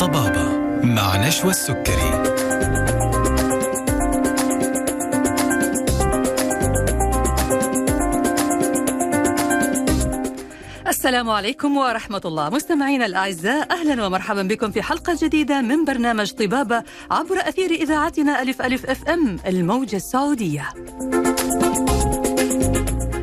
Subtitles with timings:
[0.00, 0.48] طبابة
[0.84, 2.49] مع نشوى السكري.
[11.00, 12.50] السلام عليكم ورحمة الله.
[12.50, 18.62] مستمعينا الأعزاء أهلا ومرحبا بكم في حلقة جديدة من برنامج طبابة عبر أثير إذاعتنا ألف
[18.62, 20.68] ألف FM الموجة السعودية.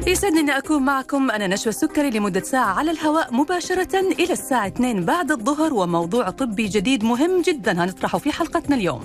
[0.08, 5.05] يسعدني أن أكون معكم أنا نشوى السكري لمدة ساعة على الهواء مباشرة إلى الساعة 2
[5.05, 9.02] بعد الظهر وموضوع طبي جديد مهم جدا هنطرحه في حلقتنا اليوم.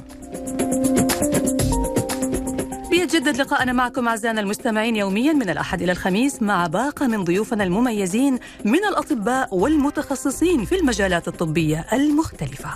[3.02, 8.38] بيتجدد لقاءنا معكم أعزائنا المستمعين يوميا من الأحد إلى الخميس مع باقة من ضيوفنا المميزين
[8.64, 12.68] من الأطباء والمتخصصين في المجالات الطبية المختلفة.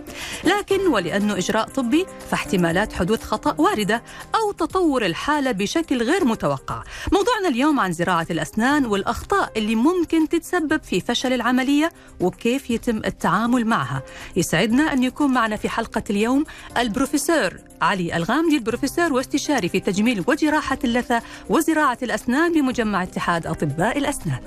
[0.44, 4.04] لكن ولأنه إجراء طبي فاحتمالات حدوث خطأ واردة
[4.36, 6.84] أو تطور الحالة بشكل غير متوقع.
[7.12, 13.66] موضوعنا اليوم عن زراعة الأسنان والأخطاء اللي ممكن تتسبب في فشل العملية وكيف يتم التعامل
[13.66, 14.02] معها.
[14.36, 16.44] يسعدنا أن يكون معنا في حلقة اليوم
[16.78, 17.54] البروفيسور
[17.84, 24.40] علي الغامدي البروفيسور واستشاري في تجميل وجراحة اللثة وزراعة الأسنان بمجمع اتحاد أطباء الأسنان.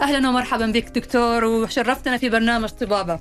[0.00, 3.20] أهلا ومرحبا بك دكتور وشرفتنا في برنامج طبابة.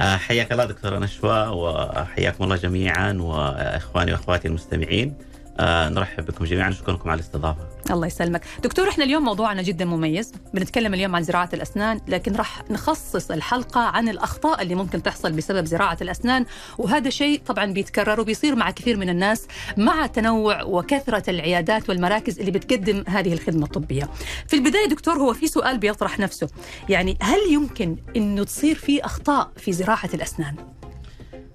[0.00, 5.14] آه، حياك الله دكتورة نشوى وحياكم الله جميعا وأخواني وأخواتي المستمعين.
[5.60, 6.68] آه، نرحب بكم جميعا.
[6.68, 7.66] ونشكركم على الاستضافة.
[7.90, 8.42] الله يسلمك.
[8.62, 10.32] دكتور إحنا اليوم موضوعنا جدا مميز.
[10.54, 15.64] بنتكلم اليوم عن زراعة الأسنان لكن راح نخصص الحلقة عن الأخطاء اللي ممكن تحصل بسبب
[15.64, 16.46] زراعة الأسنان.
[16.78, 19.46] وهذا شيء طبعا بيتكرر وبيصير مع كثير من الناس
[19.76, 24.08] مع تنوع وكثرة العيادات والمراكز اللي بتقدم هذه الخدمة الطبية.
[24.48, 26.48] في البداية دكتور هو في سؤال بيطرح نفسه.
[26.88, 30.54] يعني هل يمكن أنه تصير في أخطاء في زراعة الأسنان؟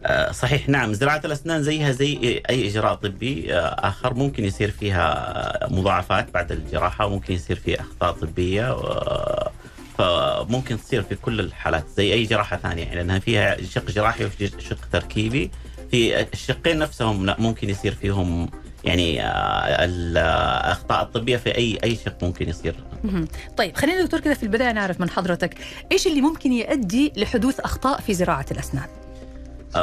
[0.05, 5.67] آه، صحيح نعم زراعة الأسنان زيها زي أي إجراء طبي آه، آخر ممكن يصير فيها
[5.71, 9.51] مضاعفات بعد الجراحة وممكن يصير فيها أخطاء طبية آه،
[9.97, 14.77] فممكن تصير في كل الحالات زي أي جراحة ثانية يعني لأنها فيها شق جراحي وشق
[14.91, 15.51] تركيبي
[15.91, 18.49] في الشقين نفسهم ممكن يصير فيهم
[18.83, 19.21] يعني
[19.85, 22.75] الاخطاء الطبيه في أي أي شق ممكن يصير.
[23.57, 25.57] طيب خلينا دكتور كذا في البداية نعرف من حضرتك
[25.91, 29.00] إيش اللي ممكن يؤدي لحدوث أخطاء في زراعة الأسنان؟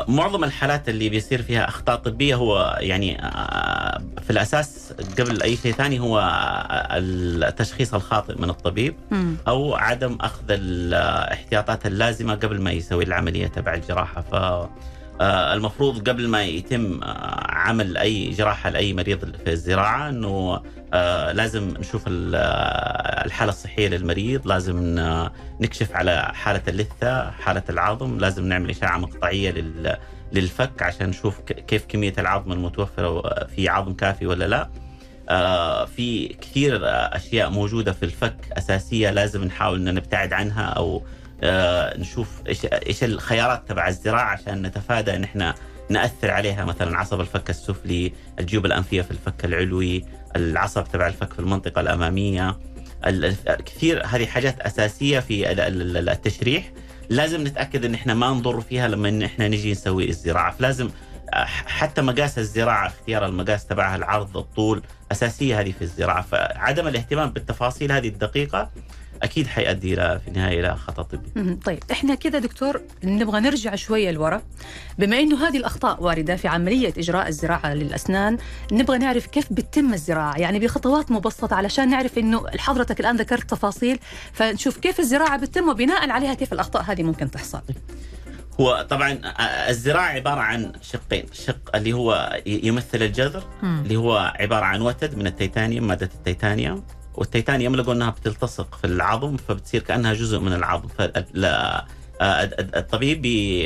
[0.09, 5.73] معظم الحالات اللي بيصير فيها أخطاء طبية هو يعني آه، في الأساس قبل أي شيء
[5.73, 6.21] ثاني هو
[6.93, 8.95] التشخيص الخاطئ من الطبيب
[9.49, 14.21] أو عدم أخذ الاحتياطات اللازمة قبل ما يسوي العملية تبع الجراحة.
[14.21, 14.71] ف آه،
[15.21, 20.63] المفروض قبل ما يتم آه، عمل أي جراحة لأي مريض في الزراعة إنه
[20.95, 24.99] آه، لازم نشوف الحالة الصحية للمريض، لازم
[25.61, 29.55] نكشف على حالة اللثة، حالة العظم، لازم نعمل اشعه مقطعية
[30.33, 34.69] للفك عشان نشوف كيف كمية العظم المتوفرة في عظم كافي ولا لا.
[35.87, 41.03] في كثير أشياء موجودة في الفك أساسية لازم نحاول إن نبتعد عنها أو آه
[41.99, 45.55] نشوف إيش إيش الخيارات تبع الزراعة عشان نتفادى إن إحنا
[45.91, 46.65] نأثر عليها.
[46.65, 50.05] مثلا عصب الفك السفلي، الجيوب الأنفية في الفك العلوي،
[50.37, 52.59] العصب تبع الفك في المنطقة الأمامية.
[53.67, 56.73] كثير هذه حاجات أساسية في التشريح.
[57.11, 60.91] لازم نتأكد إن إحنا ما نضر فيها لما إحنا نجي نسوي الزراعة، فلازم
[61.35, 64.83] آه، حتى مقاس الزراعة اختيار المقاس تبعها العرض الطول
[65.13, 68.71] أساسية هذه في الزراعة، فعدم الاهتمام بالتفاصيل هذه الدقيقة
[69.23, 71.55] أكيد حيؤدي إلى في النهاية إلى خطأ طبي.
[71.65, 74.43] طيب إحنا كده دكتور نبغى نرجع شوية لورا
[74.99, 78.39] بما إنه هذه الأخطاء واردة في عملية إجراء الزراعة للأسنان
[78.73, 83.99] نبغى نعرف كيف بتتم الزراعة يعني بخطوات مبسطة علشان نعرف إنه حضرتك الآن ذكرت تفاصيل
[84.33, 87.63] فنشوف كيف الزراعة بتتم وبناء عليها كيف الأخطاء هذه ممكن تحصل.
[88.61, 89.19] هو طبعا
[89.69, 93.45] الزراعة عبارة عن شقين، شق اللي هو يمثل الجذر.
[93.63, 96.85] اللي هو عبارة عن وتد من التيتانيوم مادة التيتانيوم
[97.19, 100.89] والتيتانيوم لقوا أنها بتلتصق في العظم فبتصير كأنها جزء من العظم.
[102.77, 103.25] الطبيب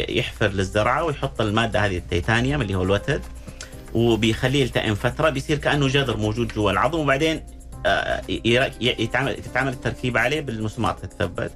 [0.08, 3.20] يحفر للزرعه ويحط المادة هذه التيتانيوم اللي هو الوتد
[3.94, 7.42] وبيخليه يلتئم فترة بيصير كأنه جذر موجود جوا العظم وبعدين
[7.86, 8.22] آه،
[8.80, 11.52] يتعمل تتعمل التركيبة عليه بالمسمار تتثبت.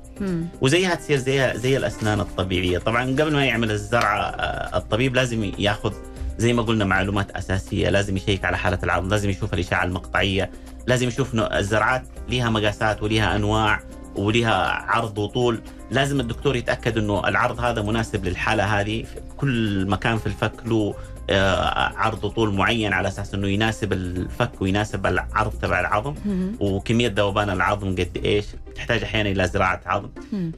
[0.61, 2.79] وزيها تصير زي زي الأسنان الطبيعية.
[2.79, 5.93] طبعا قبل ما يعمل الزرعه آه، الطبيب لازم ياخذ
[6.39, 10.51] زي ما قلنا معلومات أساسية لازم يشيك على حالة العظم لازم يشوف الأشعة المقطعية
[10.87, 13.81] لازم يشوف الزرعات لها مقاسات ولها أنواع
[14.17, 14.55] ولها
[14.91, 15.61] عرض وطول.
[15.91, 19.05] لازم الدكتور يتأكد إنه العرض هذا مناسب للحالة هذه.
[19.37, 20.95] كل مكان في الفك له
[21.97, 26.15] عرض وطول معين على أساس إنه يناسب الفك ويناسب العرض تبع العظم.
[26.61, 28.45] وكمية ذوبان العظم قد إيش؟
[28.75, 30.09] تحتاج أحيانا إلى زراعة عظم.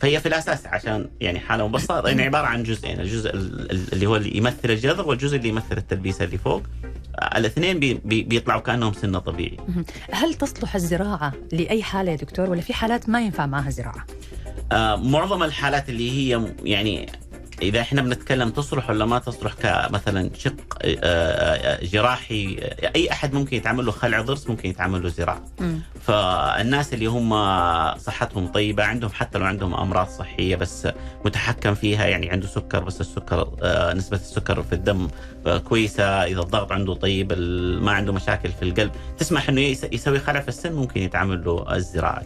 [0.01, 3.01] فهي في الأساس عشان يعني حالة مبسطة يعني عبارة عن جزئين.
[3.01, 6.63] الجزء اللي هو اللي يمثل الجذر والجزء اللي يمثل التلبيسة اللي فوق.
[7.37, 9.57] الاثنين بي بي بيطلعوا كأنهم سنه طبيعي.
[10.13, 14.07] هل تصلح الزراعة لأي حالة يا دكتور ولا في حالات ما ينفع معها زراعة؟
[14.73, 17.07] آه معظم الحالات اللي هي يعني
[17.63, 22.57] إذا إحنا بنتكلم تصلح ولا ما تصلح كمثلا شق آه، آه، جراحي
[22.97, 25.45] أي أحد ممكن يتعمل له خلع ضرس ممكن يتعمل له زراعة.
[26.03, 27.31] فالناس اللي هم
[27.99, 30.89] صحتهم طيبة عندهم حتى لو عندهم أمراض صحية بس
[31.25, 35.09] متحكم فيها يعني عنده سكر بس السكر آه، نسبة السكر في الدم
[35.69, 37.33] كويسة إذا الضغط عنده طيب
[37.83, 39.61] ما عنده مشاكل في القلب تسمح إنه
[39.93, 42.23] يسوي خلع في السن ممكن يتعمل له الزراعة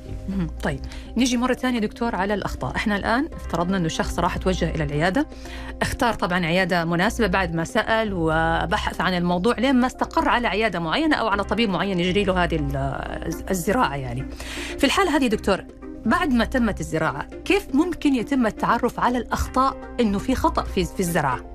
[0.62, 0.80] طيب
[1.16, 2.76] نيجي مرة ثانية دكتور على الأخطاء.
[2.76, 5.21] إحنا الآن افترضنا إنه الشخص راح توجه إلى العيادة
[5.82, 10.78] اختار طبعا عيادة مناسبة بعد ما سأل وبحث عن الموضوع لين ما استقر على عيادة
[10.78, 12.56] معينة أو على طبيب معين يجري له هذه
[13.50, 14.26] الزراعة يعني.
[14.78, 15.64] في الحالة هذه دكتور
[16.06, 21.00] بعد ما تمت الزراعة كيف ممكن يتم التعرف على الأخطاء إنه في خطأ في في
[21.00, 21.52] الزراعة؟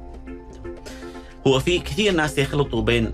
[1.48, 3.14] هو في كثير ناس يخلطوا بين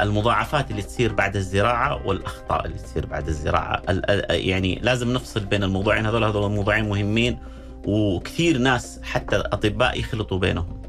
[0.00, 3.82] المضاعفات اللي تصير بعد الزراعة والأخطاء اللي تصير بعد الزراعة.
[4.30, 7.38] يعني لازم نفصل بين الموضوعين هذول هذول موضوعين مهمين
[7.86, 10.82] وكثير ناس حتى أطباء يخلطوا بينهم.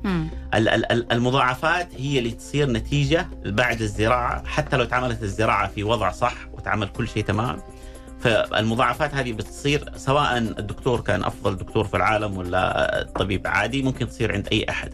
[1.12, 6.88] المضاعفات هي اللي تصير نتيجة بعد الزراعة حتى لو تعملت الزراعة في وضع صح وتعمل
[6.88, 7.57] كل شيء تمام
[8.25, 14.33] فالمضاعفات هذه بتصير سواء الدكتور كان أفضل دكتور في العالم ولا طبيب عادي ممكن تصير
[14.33, 14.94] عند أي أحد.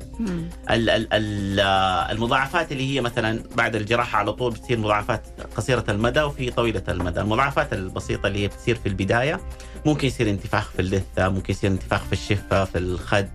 [2.12, 5.24] المضاعفات اللي هي مثلا بعد الجراحة على طول بتصير مضاعفات
[5.57, 9.39] قصيرة المدى وفي طويلة المدى، المضاعفات البسيطة اللي هي بتصير في البداية
[9.86, 13.30] ممكن يصير انتفاخ في اللثة، ممكن يصير انتفاخ في الشفة، في الخد،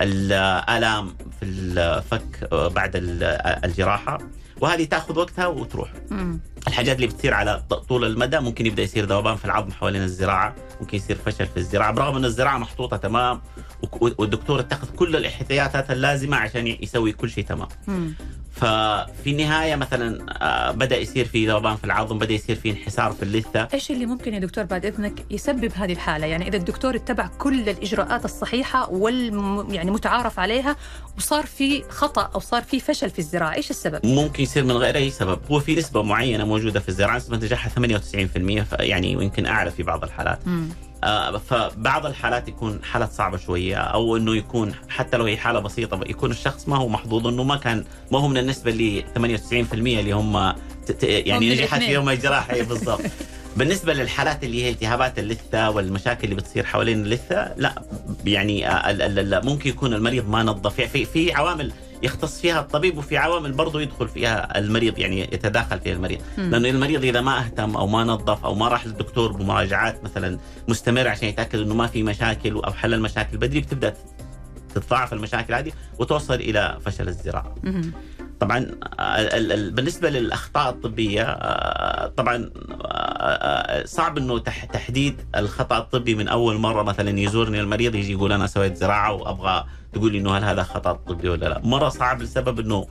[0.00, 2.90] الآلام في الفك بعد
[3.64, 4.18] الجراحة
[4.60, 5.92] وهذه تأخذ وقتها وتروح.
[6.10, 6.40] مم.
[6.68, 10.96] الحاجات اللي بتصير على طول المدى ممكن يبدأ يصير ذوبان في العظم حوالين الزراعة، ممكن
[10.96, 11.92] يصير فشل في الزراعة.
[11.92, 13.40] برغم إن الزراعة محطوطة تمام
[14.00, 17.68] والدكتور اتخذ كل الاحتياطات اللازمة عشان يسوي كل شيء تمام.
[17.88, 18.14] مم.
[18.52, 23.22] ففي النهاية مثلا آه، بدأ يصير في ذوبان في العظم بدأ يصير في انحسار في
[23.22, 27.26] اللثة إيش اللي ممكن يا دكتور بعد إذنك يسبب هذه الحالة يعني إذا الدكتور اتبع
[27.26, 30.76] كل الإجراءات الصحيحة وال يعني متعارف عليها
[31.16, 34.96] وصار في خطأ أو صار في فشل في الزراعة إيش السبب ممكن يصير من غير
[34.96, 37.72] أي سبب هو في نسبة معينة موجودة في الزراعة نسبة نجاحها
[38.74, 40.68] 98% يعني ويمكن أعلى في بعض الحالات مم.
[41.04, 46.00] آه، فبعض الحالات يكون حالة صعبة شوية أو أنه يكون حتى لو هي حالة بسيطة
[46.06, 50.12] يكون الشخص ما هو محظوظ أنه ما كان ما هو من النسبة اللي 98% اللي
[50.12, 50.54] هم
[51.02, 52.62] يعني نجحت فيهم الجراحة.
[52.62, 53.00] بالضبط.
[53.56, 57.82] بالنسبة للحالات اللي هي التهابات اللثة والمشاكل اللي بتصير حوالين اللثة لا
[58.24, 60.80] يعني آه، ممكن يكون المريض ما نظف.
[60.80, 65.92] في في عوامل يختص فيها الطبيب وفي عوامل برضه يدخل فيها المريض يعني يتداخل فيها
[65.92, 66.20] المريض.
[66.38, 70.38] لأنه المريض إذا ما أهتم أو ما نظف أو ما راح للدكتور بمراجعات مثلا
[70.68, 73.94] مستمره عشان يتأكد إنه ما في مشاكل أو حل المشاكل بدري بتبدأ
[74.74, 77.54] تتضاعف المشاكل هذه وتوصل إلى فشل الزراعة.
[78.40, 78.70] طبعا
[79.70, 82.50] بالنسبة للأخطاء الطبية آه، طبعا
[82.82, 84.38] آه، صعب إنه
[84.72, 89.64] تحديد الخطأ الطبي من أول مرة مثلا يزورني المريض يجي يقول أنا سويت زراعة وأبغى
[89.92, 92.86] تقول لي إنه هل هذا خطأ طبي ولا لا؟ مرة صعب لسبب إنه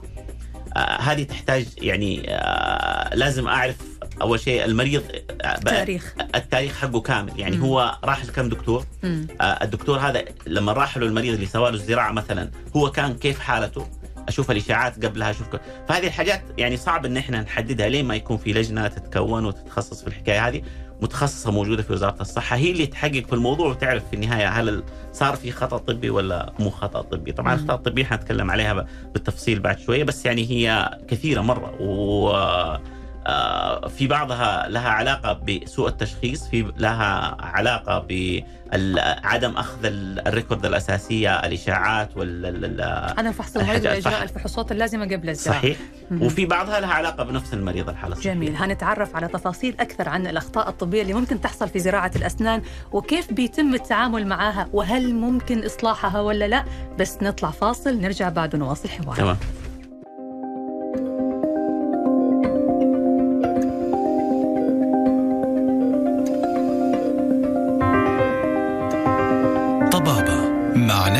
[0.76, 3.76] آه هذه تحتاج يعني آه لازم أعرف
[4.22, 5.02] أول شيء المريض
[5.44, 6.14] التاريخ.
[6.34, 7.40] التاريخ حقه كامل.
[7.40, 7.62] يعني مم.
[7.62, 12.12] هو راح لكم دكتور؟ آه الدكتور هذا لما راح له المريض اللي سوى له الزراعة
[12.12, 13.86] مثلا هو كان كيف حالته؟
[14.28, 15.46] أشوف الإشاعات قبلها أشوف
[15.88, 20.06] فهذه الحاجات يعني صعب إن إحنا نحددها لين ما يكون في لجنة تتكون وتتخصص في
[20.06, 20.62] الحكاية هذه.
[21.02, 25.36] متخصصة موجودة في وزارة الصحة هي اللي تحقق في الموضوع وتعرف في النهاية هل صار
[25.36, 27.32] في خطأ طبي ولا مو خطأ طبي.
[27.32, 32.30] طبعا الخطأ الطبي حنتكلم عليها بالتفصيل بعد شوية بس يعني هي كثيرة مرة و
[33.88, 38.06] في بعضها لها علاقة بسوء التشخيص في لها علاقة
[38.72, 42.80] بعدم أخذ الريكورد الأساسية الإشاعات وال
[43.18, 45.58] عدم فحص المريض وإجراء الفحوصات اللازمة قبل الزراعة.
[45.58, 45.76] صحيح.
[46.10, 48.32] وفي بعضها لها علاقة بنفس المريض الحالة الصحية.
[48.32, 48.56] جميل.
[48.56, 52.62] هنتعرف على تفاصيل أكثر عن الأخطاء الطبية اللي ممكن تحصل في زراعة الأسنان
[52.92, 56.64] وكيف بيتم التعامل معها وهل ممكن إصلاحها ولا لا.
[56.98, 59.14] بس نطلع فاصل نرجع بعد ونواصل حوارنا.
[59.14, 59.36] تمام.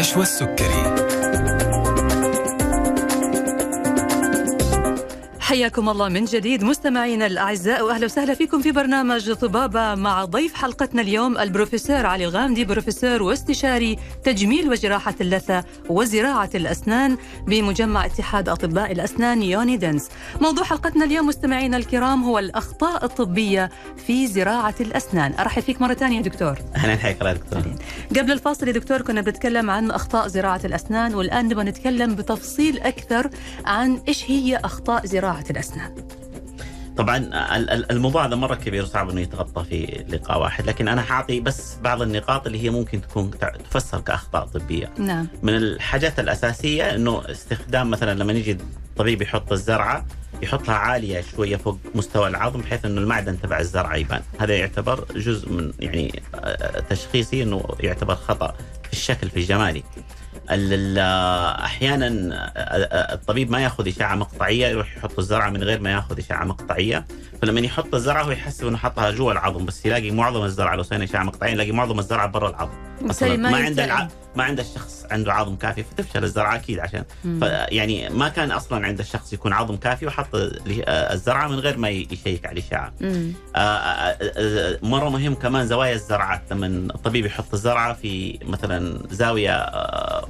[0.01, 0.90] مع نشوى السكري
[5.51, 11.03] حياكم الله من جديد مستمعينا الأعزاء وأهلا وسهلا فيكم في برنامج طبابة مع ضيف حلقتنا
[11.03, 17.17] اليوم البروفيسور علي الغامدي بروفيسور واستشاري تجميل وجراحة اللثة وزراعة الأسنان
[17.47, 20.09] بمجمع اتحاد أطباء الأسنان يوني دنس.
[20.41, 23.71] موضوع حلقتنا اليوم مستمعينا الكرام هو الأخطاء الطبية
[24.07, 25.33] في زراعة الأسنان.
[25.39, 26.59] أرحب فيك مرة ثانية دكتور.
[26.77, 27.63] أهلا حياك الله دكتور.
[28.17, 33.31] قبل الفاصل يا دكتور كنا بنتكلم عن أخطاء زراعة الأسنان والآن نبغى نتكلم بتفصيل أكثر
[33.65, 35.95] عن إيش هي أخطاء زراعة الأسنان.
[36.97, 37.17] طبعا
[37.57, 41.41] ال- ال- الموضوع هذا مرة كبير وصعب إنه يتغطى في لقاء واحد لكن أنا حاعطي
[41.41, 43.31] بس بعض النقاط اللي هي ممكن تكون
[43.71, 45.27] تفسر كأخطاء طبية نعم.
[45.43, 50.07] من الحاجات الأساسية إنه استخدام مثلا لما يجي الطبيب يحط الزرعة
[50.43, 55.49] يحطها عالية شوية فوق مستوى العظم بحيث إنه المعدن تبع الزرعة يبان هذا يعتبر جزء
[55.53, 58.55] من يعني آه، تشخيصي إنه يعتبر خطأ
[58.85, 60.03] في الشكل في الجمالي ال- ال-
[61.65, 62.09] أحيانا
[63.15, 67.05] الطبيب ما يأخذ إشعة مقطعية يروح يحط الزرعة من غير ما يأخذ إشعة مقطعية
[67.43, 71.05] فلما يحط الزرعة هو يحسب إنه حطها جوا العظم بس يلاقي معظم الزرعة لو سوينا
[71.05, 73.85] إشعة مقطعية يلاقي معظم الزرعة برا العظم ما ما عند يلتئم.
[73.85, 74.09] الع...
[74.37, 77.05] ما عند الشخص عنده عظم كافي فتفشل الزرعة أكيد عشان.
[77.69, 81.89] يعني ما كان أصلا عند الشخص يكون عظم كافي وحط ال- الزرعة من غير ما
[81.89, 82.93] يشيك على الاشعه.
[83.57, 89.55] آه، آه، آه، مرة مهم كمان زوايا الزرعات لما الطبيب يحط الزرعة في مثلا زاوية
[89.57, 90.29] آه،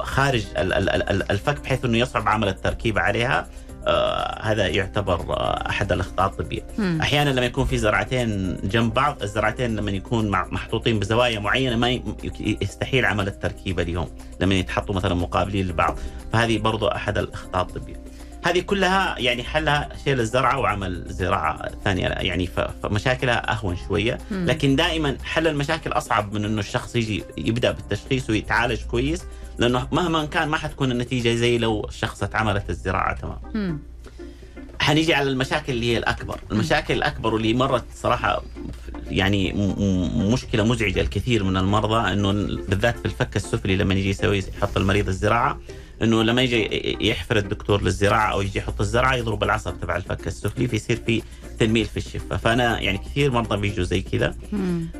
[0.00, 3.48] خارج ال- ال- ال- الفك بحيث إنه يصعب عمل التركيب عليها
[3.86, 6.62] آه، هذا يعتبر آه، أحد الأخطاء الطبية.
[6.78, 6.98] مم.
[7.02, 12.00] أحيانا لما يكون في زرعتين جنب بعض الزرعتين لما يكون محطوطين بزوايا معينة ما
[12.40, 14.08] يستحيل عمل التركيبه لهم
[14.40, 15.98] لما يتحطوا مثلا مقابلين لبعض
[16.32, 17.96] فهذه برضو أحد الأخطاء الطبية.
[18.44, 22.48] هذه كلها يعني حلها شيل الزرعه وعمل زراعة ثانية يعني
[22.82, 24.18] فمشاكلها أهون شوية.
[24.30, 29.22] لكن دائما حل المشاكل أصعب من إنه الشخص يجي يبدأ بالتشخيص ويتعالج كويس
[29.58, 33.80] لأنه مهما كان ما حتكون النتيجة زي لو الشخص اتعملت الزراعة تمام.
[34.80, 38.42] حنيجي على المشاكل اللي هي الأكبر، المشاكل الأكبر واللي مرت صراحة
[39.06, 39.52] يعني
[40.32, 42.32] مشكلة مزعجة الكثير من المرضى إنه
[42.68, 45.60] بالذات في الفك السفلي لما يجي يسوي يحط المريض الزراعة
[46.02, 50.68] إنه لما يجي يحفر الدكتور للزراعة أو يجي يحط الزراعة يضرب العصب تبع الفك السفلي
[50.68, 51.22] فيصير في
[51.58, 54.34] تنميل في الشفة، فأنا يعني كثير مرضى بيجوا زي كذا.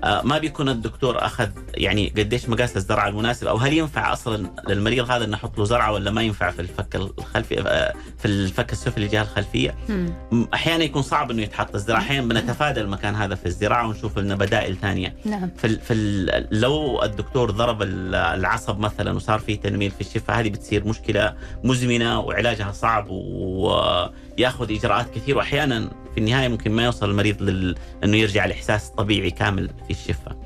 [0.04, 5.10] آه، ما بيكون الدكتور أخذ يعني قديش مقاس الزرعة المناسب أو هل ينفع أصلا للمريض
[5.10, 9.04] هذا إنه نحط له زرعة ولا ما ينفع في الفك الخلفي آه، في الفك السفلي
[9.04, 10.46] الجهة الخلفية مم.
[10.54, 14.76] أحيانا يكون صعب إنه يتحط الزراعه أحيانا بنتفادى المكان هذا في الزراعة ونشوف لنا بدائل
[14.76, 15.50] ثانية نعم.
[15.56, 20.34] في ال في ال لو الدكتور ضرب ال- العصب مثلا وصار في تنميل في الشفة
[20.40, 27.10] هذه بتصير مشكلة مزمنة وعلاجها صعب وياخذ إجراءات كثير وأحيانا في النهاية ممكن ما يوصل
[27.10, 27.76] المريض لل...
[28.04, 30.36] إنه يرجع لإحساس طبيعي كامل في الشفة.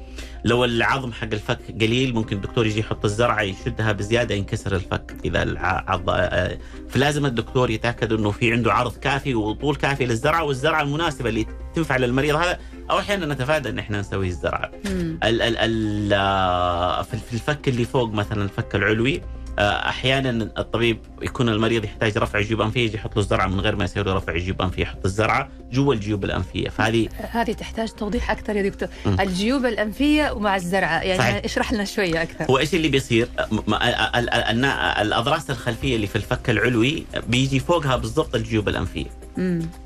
[0.45, 5.43] لو العظم حق الفك قليل ممكن الدكتور يجي يحط الزرعة يشدها بزيادة ينكسر الفك إذا
[5.43, 6.05] العض...
[6.11, 6.59] آه،
[6.89, 11.97] فلازم الدكتور يتأكد إنه في عنده عرض كافي وطول كافي للزرعة والزرعة المناسبة اللي تنفع
[11.97, 12.59] للمريض هذا
[12.91, 14.71] أو أحيانا نتفادى إن إحنا نسوي الزرعة.
[14.87, 19.23] ال ال ال آه، في في الفك اللي فوق مثلا الفك العلوي
[19.59, 23.85] أحيانا الطبيب يكون المريض يحتاج رفع جيوب أنفية يجي يحط له الزرعة من غير ما
[23.85, 28.57] يسوي له رفع جيوب أنفية يحط الزرعة جوا الجيوب الأنفية فهذه هذه تحتاج توضيح أكثر
[28.57, 28.89] يا دكتور.
[29.07, 31.41] الجيوب الأنفية ومع الزرعة يعني صحيح.
[31.45, 34.65] اشرح لنا شوية أكثر هو إيش اللي بيصير؟ ال- ال-
[35.01, 39.07] الأضراس الخلفية اللي في الفك العلوي بيجي فوقها بالضبط الجيوب الأنفية.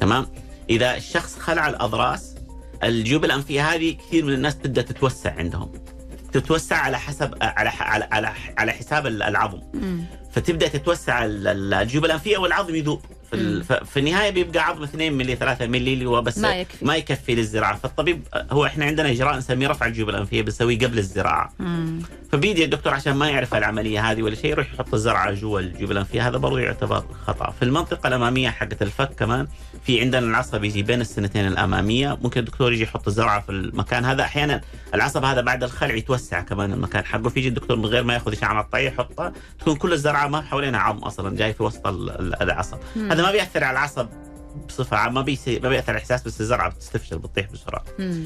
[0.01, 0.27] تمام؟
[0.71, 2.35] إذا الشخص خلع الأضراس
[2.85, 5.73] الجيوب الأنفية هذه كثير من الناس تبدأ تتوسع عندهم
[6.33, 10.05] تتوسع على حسب على على على, على حساب العظم مم.
[10.33, 15.67] فتبدأ تتوسع ال- ال- الجيوب الانفيه والعظم يذوب في, النهاية بيبقى عظم 2 ملي 3
[15.67, 16.85] ملي اللي هو بس ما يكفي.
[16.85, 21.53] ما يكفي للزراعة فالطبيب هو إحنا عندنا اجراء نسميه رفع الجيوب الانفيه بنسويه قبل الزراعة
[21.59, 22.03] مم.
[22.33, 26.29] فبيجي الدكتور عشان ما يعرف العملية هذه ولا شيء يروح يحط الزرعة جوا الجيوب الانفيه
[26.29, 27.51] هذا برضه يعتبر خطأ.
[27.51, 29.49] في المنطقة الأمامية حقت الفك كمان
[29.85, 32.19] في عندنا العصب يجي بين السنتين الأمامية.
[32.23, 34.23] ممكن الدكتور يجي يحط الزرعة في المكان هذا.
[34.23, 34.61] أحيانا
[34.95, 37.29] العصب هذا بعد الخلع يتوسع كمان المكان حقه.
[37.29, 40.99] فيجي الدكتور من غير ما ياخذ اشعه مقطعيه يحطها تكون كل الزرعة ما حوالينها عظم
[40.99, 42.79] أصلا جاي في وسط ال- ال- العصب.
[42.97, 43.13] مم.
[43.13, 44.09] هذا ما بيأثر على العصب
[44.69, 45.23] بصفة عامة ما
[45.69, 47.85] بيأثر على الإحساس بس الزرعة بتستفشل بتطيح بسرعة.
[47.99, 48.25] مم.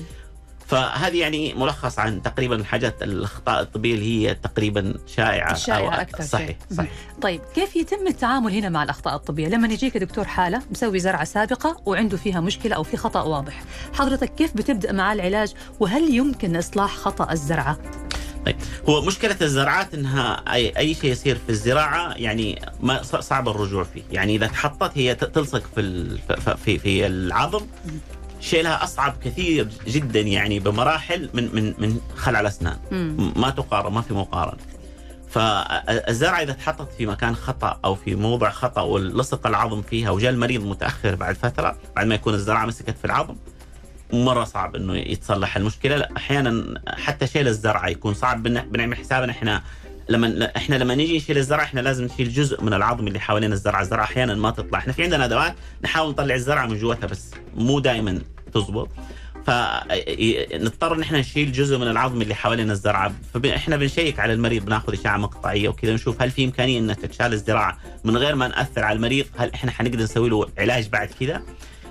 [0.73, 6.25] فهذه يعني ملخص عن تقريبا الحاجات الأخطاء الطبية اللي هي تقريبا شائعة الشائعة أو أكثر
[6.25, 6.77] صحيح شيء.
[6.77, 6.91] صحيح
[7.23, 11.83] طيب كيف يتم التعامل هنا مع الأخطاء الطبية؟ لما يجيك دكتور حالة مسوي زرعة سابقة
[11.87, 13.63] وعنده فيها مشكلة أو في خطأ واضح
[13.95, 17.79] حضرتك كيف بتبدأ مع العلاج؟ وهل يمكن إصلاح خطأ الزرعة؟
[18.47, 18.57] طيب
[18.89, 24.03] هو مشكلة الزراعات إنها اي أي شيء يصير في الزراعة يعني ما صعب الرجوع فيه.
[24.13, 26.19] يعني إذا تحطت هي تلصق في
[26.65, 27.67] في في العظم
[28.43, 32.77] شيلها أصعب كثير جدا يعني بمراحل من من من خلع الأسنان.
[32.91, 33.33] مم.
[33.37, 34.59] ما تقارن ما في مقارنة.
[35.31, 40.65] فالزرعة إذا اتحطت في مكان خطأ أو في موضع خطأ ولصق العظم فيها وجاء المريض
[40.65, 43.35] متأخر بعد فترة بعد ما يكون الزرعة مسكت في العظم
[44.13, 45.97] مرة صعب إنه يتصلح المشكلة.
[45.97, 49.63] لا أحيانا حتى شيل الزرعة يكون صعب بن- بنعمل حسابنا إحنا
[50.13, 53.81] لما إحنا لما نيجي نشيل الزرعه إحنا لازم نشيل جزء من العظم اللي حوالين الزرعه،
[53.81, 55.55] الزرعه أحيانا ما تطلع، إحنا في عندنا أدوات
[55.85, 58.19] نحاول نطلع الزرعه من جوتها بس مو دائما
[58.55, 58.89] تزبط.
[59.47, 64.93] فنضطر إن إحنا نشيل جزء من العظم اللي حوالين الزرعه، فاحنا بنشيك على المريض بناخذ
[64.93, 68.97] إشعة مقطعية وكذا نشوف هل في إمكانية ان تتشال الزراعة من غير ما نأثر على
[68.97, 71.43] المريض، هل إحنا حنقدر نسوي له علاج بعد كذا؟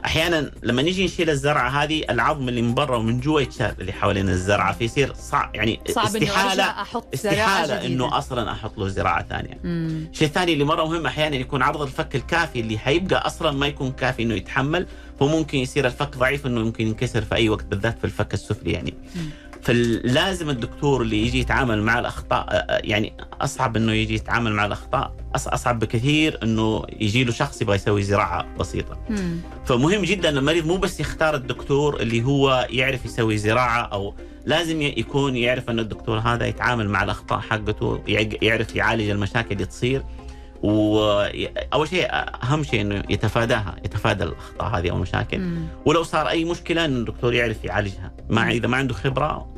[0.06, 4.30] أحيانا لما نيجي نشيل الزرعة هذه العظم اللي من برا ومن جوا يتشال اللي حوالين
[4.30, 7.86] الزرعة فيصير صعب يعني صعب استحالة أحط زراعة استحالة.
[7.86, 9.60] إنه أصلا أحط له زراعة ثانية.
[9.64, 13.92] الشيء الثاني اللي مرة مهم أحيانا يكون عرض الفك الكافي اللي حيبقى أصلا ما يكون
[13.92, 14.88] كافي إنه يتحمل
[15.20, 18.94] فممكن يصير الفك ضعيف إنه ممكن ينكسر في أي وقت بالذات في الفك السفلي يعني.
[19.62, 25.80] فلازم الدكتور اللي يجي يتعامل مع الأخطاء يعني أصعب إنه يجي يتعامل مع الأخطاء أصعب
[25.80, 28.98] بكثير إنه يجي له شخص يبغى يسوي زراعة بسيطة.
[29.10, 29.38] مم.
[29.66, 34.14] فمهم جدا المريض مو بس يختار الدكتور اللي هو يعرف يسوي زراعة أو
[34.46, 39.66] لازم يكون يعرف ان الدكتور هذا يتعامل مع الأخطاء حقته يع- يعرف يعالج المشاكل اللي
[39.66, 40.04] تصير
[40.64, 42.08] وأول شيء
[42.44, 45.38] أهم شيء إنه يتفاداها يتفادى الأخطاء هذه أو المشاكل.
[45.86, 48.12] ولو صار أي مشكلة إن الدكتور يعرف يعالجها.
[48.30, 49.51] ما إذا ما عنده خبرة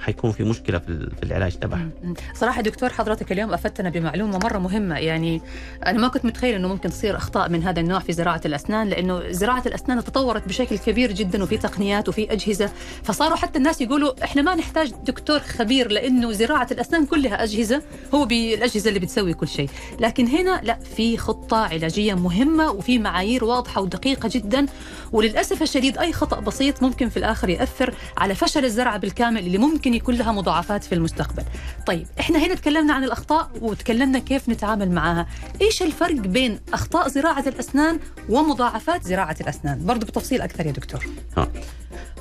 [0.00, 1.88] حيكون في مشكلة في ال- في العلاج تبعها.
[2.04, 2.14] مم.
[2.34, 4.98] صراحة دكتور حضرتك اليوم أفدتنا بمعلومة مرة مهمة.
[4.98, 5.40] يعني
[5.86, 9.30] أنا ما كنت متخيل أنه ممكن تصير أخطاء من هذا النوع في زراعة الأسنان لأنه
[9.30, 12.70] زراعة الأسنان تطورت بشكل كبير جدا وفي تقنيات وفي أجهزة.
[13.02, 17.82] فصاروا حتى الناس يقولوا إحنا ما نحتاج دكتور خبير لأنه زراعة الأسنان كلها أجهزة
[18.14, 19.70] هو بالأجهزة اللي بتسوي كل شيء.
[20.00, 24.66] لكن هنا لا في خطة علاجية مهمة وفي معايير واضحة ودقيقة جدا.
[25.12, 29.89] وللأسف الشديد أي خطأ بسيط ممكن في الآخر يأثر على فشل الزرعة بالكامل اللي ممكن
[29.94, 31.44] يكون لها مضاعفات في المستقبل.
[31.86, 35.26] طيب إحنا هنا تكلمنا عن الأخطاء وتكلمنا كيف نتعامل معها.
[35.60, 41.06] إيش الفرق بين أخطاء زراعة الأسنان ومضاعفات زراعة الأسنان؟ برضو بتفصيل أكثر يا دكتور.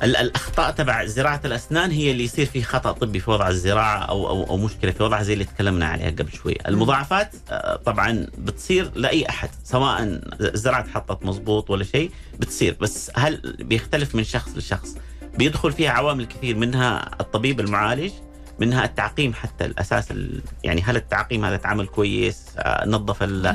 [0.04, 4.28] ال- الأخطاء تبع زراعة الأسنان هي اللي يصير في خطأ طبي في وضع الزراعة أو
[4.30, 8.92] أو, أو مشكلة في وضعها زي اللي تكلمنا عليها قبل شوي، المضاعفات آه، طبعا بتصير
[8.96, 12.78] لأي أحد سواء الزراعه تحطت مضبوط ولا شيء بتصير.
[12.82, 14.96] بس هل بيختلف من شخص لشخص؟
[15.40, 18.12] بيدخل فيها عوامل كثير منها الطبيب المعالج
[18.60, 23.46] منها التعقيم حتى الأساس ال- يعني هل التعقيم هذا اتعمل كويس آه، نظف ال-.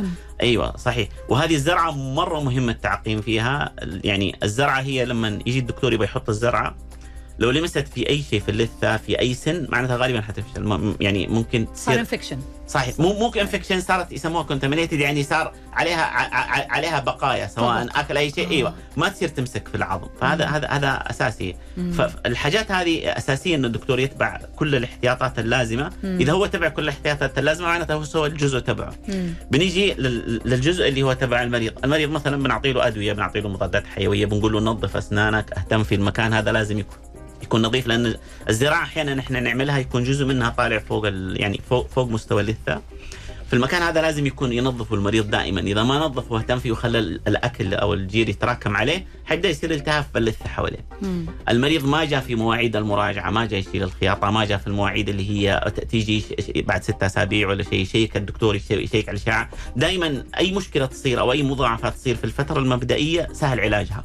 [0.43, 6.05] أيوه صحيح وهذه الزرعة مرة مهم التعقيم فيها يعني الزرعة هي لما يجي الدكتور يبغى
[6.05, 6.77] يحط الزرعة
[7.39, 10.95] لو لمست في أي شيء في اللثة في أي سن معناتها غالبا حتفشل.
[11.01, 13.01] يعني ممكن صار تصير infection صحيح.
[13.01, 16.03] مو مو infection صارت يسموها contaminated يعني صار عليها
[16.73, 17.99] عليها بقايا سواء طبق.
[17.99, 18.47] أكل أي شيء.
[18.49, 18.51] آه.
[18.51, 20.09] أيوه ما تصير تمسك في العظم.
[20.21, 21.57] فهذا هذا هذا أساسي.
[21.77, 21.93] مم.
[21.93, 25.93] فالحاجات هذه أساسية ان الدكتور يتبع كل الاحتياطات اللازمة.
[26.03, 26.19] مم.
[26.21, 28.95] إذا هو تبع كل الاحتياطات اللازمة معناته هو سوى الجزء تبعه.
[29.09, 29.35] مم.
[29.51, 33.87] بنيجي لل- للجزء اللي هو تبع المريض، المريض مثلا بنعطي له أدوية، بنعطي له مضادات
[33.87, 36.99] حيوية، بنقول له نظف أسنانك، اهتم في المكان هذا لازم يكون.
[37.45, 38.15] يكون نظيف لأن
[38.49, 42.83] الزراعة أحيانا إحنا نعملها يكون جزء منها طالع فوق ال- يعني فوق فوق مستوى اللثه.
[43.49, 47.21] في المكان هذا لازم يكون ينظفه المريض دائما، إذا ما نظفه واهتم فيه وخلى ال-
[47.29, 50.85] الأكل أو الجير يتراكم عليه، حيبدأ يصير التهاب في اللثه حواليه.
[51.03, 51.27] مم.
[51.49, 55.31] المريض ما جاء في مواعيد المراجعة ما جاء يشيل الخياطة ما جاء في المواعيد اللي
[55.31, 56.25] هي تيجي
[56.57, 61.21] بعد ستة أسابيع ولا شيء يشيك الدكتور يشي- يشيك على الاشعه دائما أي مشكلة تصير
[61.21, 64.05] أو أي مضاعفات تصير في الفترة المبدئية سهل علاجها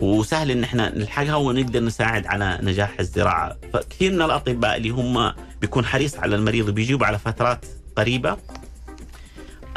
[0.00, 3.56] وسهل إن إحنا نلحقها ونقدر نساعد على نجاح الزراعة.
[3.72, 7.64] فكثير من الأطباء اللي هم بيكون حريص على المريض وبيجيبوا على فترات
[7.96, 8.36] قريبة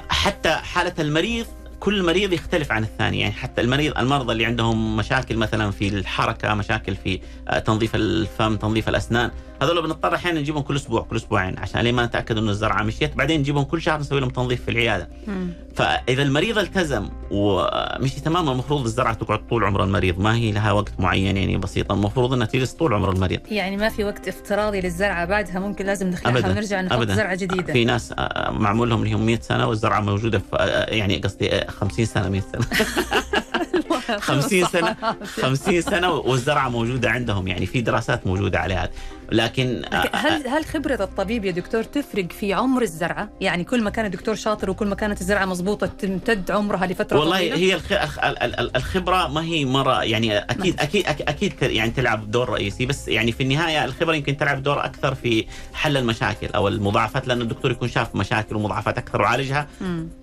[0.10, 1.46] حتى حالة المريض
[1.80, 6.54] كل مريض يختلف عن الثاني يعني حتى المريض المرضى اللي عندهم مشاكل مثلا في الحركة
[6.54, 11.60] مشاكل في آه، تنظيف الفم تنظيف الأسنان هذول بنضطر أحيانا نجيبهم كل أسبوع كل أسبوعين
[11.60, 14.72] عشان لين ما نتأكد إنه الزرعة مشيت بعدين نجيبهم كل شهر نسوي لهم تنظيف في
[14.72, 15.50] العيادة مم.
[15.76, 20.92] فإذا المريض التزم ومشي تمام المفروض الزرعة تقعد طول عمر المريض ما هي لها وقت
[21.00, 25.26] معين يعني بسيطة المفروض إنها تجلس طول عمر المريض يعني ما في وقت افتراضي للزرعة
[25.26, 26.52] بعدها ممكن لازم نخلعها أبداً.
[26.52, 27.08] ونرجع نحط.
[27.08, 31.18] زرعة جديدة في ناس آه، معمول لهم لهم 100 سنة والزرعة موجودة في آه، يعني
[31.18, 32.66] قصدي 50 سنة 100 سنة.
[34.20, 34.96] 50 سنة
[35.42, 38.90] 50 سنة والزرعة موجودة عندهم يعني في دراسات موجودة عليها.
[39.32, 43.82] لكن آه، لكن هل هل خبرة الطبيب يا دكتور تفرق في عمر الزرعة؟ يعني كل
[43.84, 47.74] ما كان الدكتور شاطر وكل ما كانت الزرعة مضبوطة تمتد عمرها لفترة والله طويلة؟ هي
[47.76, 47.92] الخ...
[47.92, 52.50] الخ- ال- ال- ال- الخبرة ما هي مرة يعني أكيد أكيد أكيد يعني تلعب دور
[52.50, 57.28] رئيسي بس يعني في النهاية الخبرة يمكن تلعب دور أكثر في حل المشاكل أو المضاعفات
[57.28, 59.68] لأن الدكتور يكون شاف مشاكل ومضاعفات أكثر وعالجها.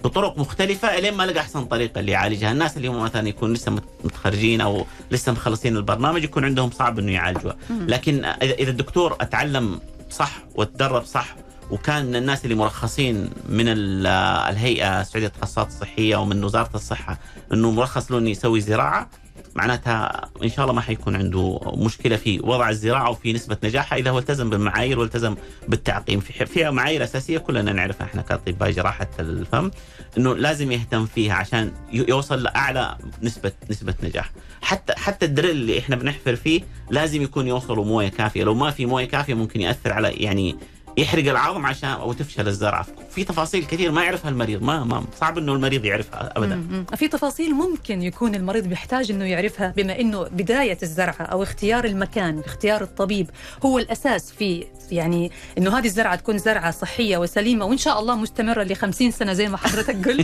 [0.05, 3.71] بطرق مختلفة إلين ما لقى أحسن طريقة اللي يعالجها، الناس اللي هم مثلا يكون لسه
[3.73, 9.16] مت- متخرجين أو لسه مخلصين البرنامج يكون عندهم صعب إنه يعالجوها، لكن اذا إذا الدكتور
[9.20, 9.80] أتعلم
[10.11, 11.37] صح وتدرب صح
[11.70, 14.06] وكان من الناس اللي مرخصين من ال-
[14.50, 17.18] الهيئة السعوديه للتخصصات الصحية ومن وزارة الصحة
[17.52, 19.09] إنه مرخص له انه يسوي زراعة.
[19.54, 24.11] معناتها إن شاء الله ما حيكون عنده مشكلة في وضع الزراعة وفي نسبة نجاحها إذا
[24.11, 25.35] هو التزم بالمعايير والتزم
[25.68, 26.20] بالتعقيم.
[26.20, 29.70] في فيها معايير أساسية كلنا نعرفها إحنا كأطباء جراحة الفم
[30.18, 34.30] إنه لازم يهتم فيها عشان يوصل لأعلى نسبه نسبة نجاح.
[34.66, 38.44] حتى حتى الدريل اللي إحنا بنحفر فيه لازم يكون يوصلوا موية كافية.
[38.44, 40.57] لو ما في موية كافية ممكن يأثر على يعني
[40.96, 45.38] يحرق العظم عشان أو تفشل الزرعه في تفاصيل كثير ما يعرفها المريض ما, ما صعب
[45.38, 46.85] إنه المريض يعرفها ابدا.
[46.96, 52.42] في تفاصيل ممكن يكون المريض بيحتاج إنه يعرفها بما إنه بداية الزرعة أو اختيار المكان
[52.44, 53.30] اختيار الطبيب
[53.64, 58.62] هو الأساس في يعني إنه هذه الزرعة تكون زرعة صحية وسليمة وإن شاء الله مستمرة
[58.62, 60.16] ل 50 سنة زي ما حضرتك قلت.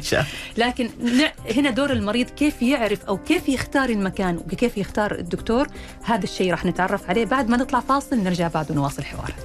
[0.56, 0.88] لكن
[1.56, 5.66] هنا دور المريض كيف يعرف أو كيف يختار المكان وكيف يختار الدكتور
[6.04, 9.37] هذا الشيء راح نتعرف عليه بعد ما نطلع فاصل نرجع بعد ونواصل حوارنا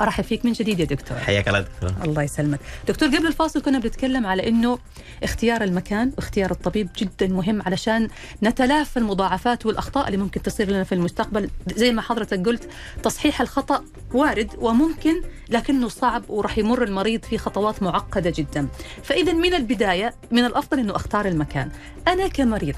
[0.00, 1.18] أرحب فيك من جديد يا دكتور.
[1.18, 2.04] حياك الله دكتور.
[2.04, 2.60] الله يسلمك.
[2.88, 4.78] دكتور قبل الفاصل كنا بنتكلم على إنه
[5.22, 8.08] اختيار المكان واختيار الطبيب جدا مهم علشان
[8.42, 11.50] نتلافى المضاعفات والأخطاء اللي ممكن تصير لنا في المستقبل.
[11.76, 12.68] زي ما حضرتك قلت
[13.02, 13.84] تصحيح الخطأ
[14.14, 18.68] وارد وممكن لكنه صعب وراح يمر المريض في خطوات معقدة جدا.
[19.02, 21.70] فاذا من البداية من الأفضل إنه أختار المكان.
[22.08, 22.76] أنا كمريض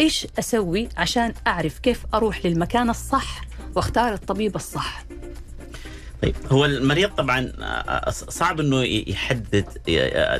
[0.00, 3.40] إيش أسوي عشان أعرف كيف أروح للمكان الصح
[3.76, 5.04] وأختار الطبيب الصح؟
[6.22, 9.64] طيب هو المريض طبعا آه، صعب إنه يحدد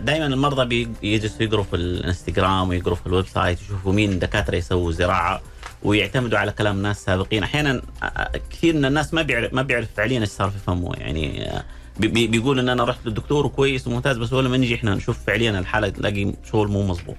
[0.05, 4.93] دائما المرضى بي- يجلسوا يقروا في الإنستغرام ويقروا في ال website يشوفوا مين دكاتره يسووا
[4.93, 5.41] زراعة
[5.83, 10.21] ويعتمدوا على كلام ناس سابقين أحيانا آه، كثير من الناس ما بيعرف ما بيعرف فعليا
[10.21, 11.65] إيش صار في فمه يعني آه،
[12.01, 15.19] بي- بي- بيقول إن أنا رحت للدكتور وكويس وممتاز بس هو لما نجي إحنا نشوف
[15.27, 17.17] فعليا الحالة تلاقي شغل مو مظبوط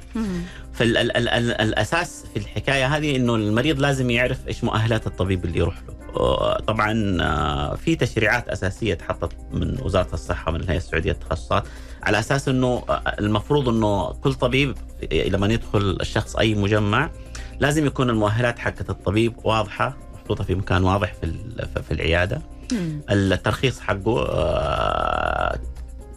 [0.74, 5.94] فالاساس في الحكاية هذه إنه المريض لازم يعرف إيش مؤهلات الطبيب اللي يروح له.
[6.68, 11.64] طبعا آه، في تشريعات أساسية تحطت من وزارة الصحة من الهيئة السعودية للتخصصات
[12.04, 14.76] على أساس إنه آه، المفروض إنه كل طبيب
[15.12, 17.10] لما يدخل الشخص أي مجمع
[17.60, 21.34] لازم يكون المؤهلات حقت الطبيب واضحة محطوطة في مكان واضح في
[21.88, 22.42] في العيادة.
[23.10, 25.60] الترخيص حقه آه،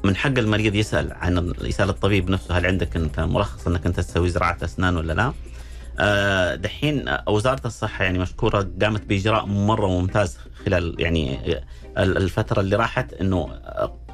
[0.04, 4.28] من حق المريض يسأل عن يسأل الطبيب نفسه هل عندك أنت مرخص أنك أنت تسوي
[4.30, 5.32] زراعة أسنان ولا لا؟
[5.98, 12.76] آه، دحين وزارة الصحة يعني مشكورة قامت بإجراء مرة ممتاز خلال يعني آه، الفترة اللي
[12.76, 13.48] راحت إنه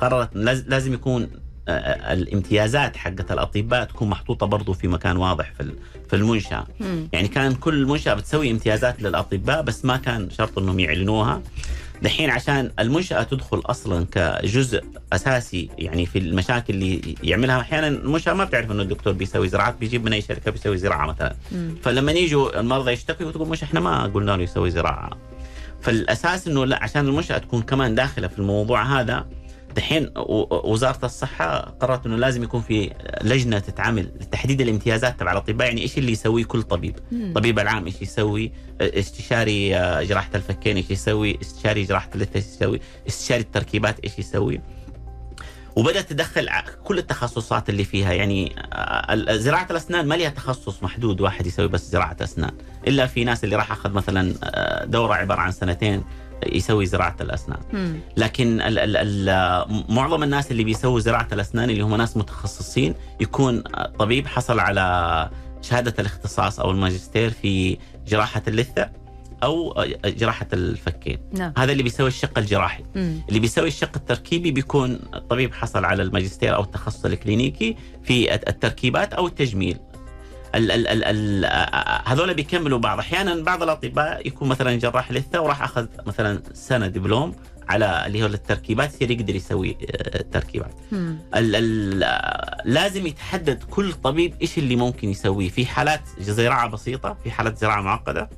[0.00, 1.28] قررت لاز- لازم يكون
[1.68, 5.72] الامتيازات حقت الأطباء تكون محطوطة برضو في مكان واضح في
[6.10, 6.66] في المنشأة.
[7.12, 11.42] يعني كان كل منشأة بتسوي امتيازات للأطباء بس ما كان شرط إنهم يعلنوها
[12.02, 18.44] دحين عشان المنشأة تدخل أصلا كجزء أساسي يعني في المشاكل اللي يعملها أحيانا المنشأة ما
[18.44, 21.74] بتعرف إنه الدكتور بيسوي زراعات بيجيب من أي شركة بيسوي زراعة مثلا مم.
[21.82, 25.10] فلما يجوا المرضى يشتكوا وتقول مش إحنا ما قلنا له يسوي زراعة
[25.80, 29.26] فالأساس إنه لا عشان المنشأة تكون كمان داخلة في الموضوع هذا
[29.76, 30.10] دحين
[30.64, 32.90] وزارة الصحة قررت إنه لازم يكون في
[33.22, 36.98] لجنة تتعامل لتحديد الامتيازات تبع الأطباء يعني إيش اللي يسويه كل طبيب.
[37.34, 42.80] طبيب العام إيش يسوي؟ استشاري آه، جراحة الفكين إيش يسوي؟ استشاري جراحة اللثه إيش يسوي؟
[43.08, 44.60] استشاري التركيبات إيش يسوي؟
[45.76, 46.48] وبدأت تدخل
[46.84, 51.90] كل التخصصات اللي فيها يعني آه، زراعة الأسنان ما لها تخصص محدود واحد يسوي بس
[51.90, 52.52] زراعة أسنان
[52.86, 56.04] إلا في ناس اللي راح أخذ مثلا آه، دورة عبارة عن سنتين
[56.46, 57.60] يسوي زراعة الأسنان.
[57.72, 58.00] مم.
[58.16, 63.62] لكن ال ال ال معظم الناس اللي بيسووا زراعة الأسنان اللي هم ناس متخصصين يكون
[63.98, 65.30] طبيب حصل على
[65.62, 67.78] شهادة الاختصاص أو الماجستير في
[68.08, 68.90] جراحة اللثة
[69.42, 71.18] أو جراحة الفكين.
[71.32, 71.52] نعم.
[71.58, 72.84] هذا اللي بيسوي الشق الجراحي.
[72.94, 73.20] مم.
[73.28, 79.26] اللي بيسوي الشق التركيبي بيكون الطبيب حصل على الماجستير أو التخصص الكلينيكي في التركيبات أو
[79.26, 79.76] التجميل.
[80.54, 82.98] ال ال ال ال هذول بيكملوا بعض.
[82.98, 87.34] أحيانا بعض الأطباء يكون مثلا جراح لثة وراح أخذ مثلا سنة دبلوم
[87.68, 90.74] على اللي هو التركيبات يصير يقدر يسوي آه، التركيبات.
[90.92, 95.48] ال ال لازم يتحدد كل طبيب إيش اللي ممكن يسويه.
[95.48, 98.30] في حالات زراعة بسيطة في حالات زراعة معقدة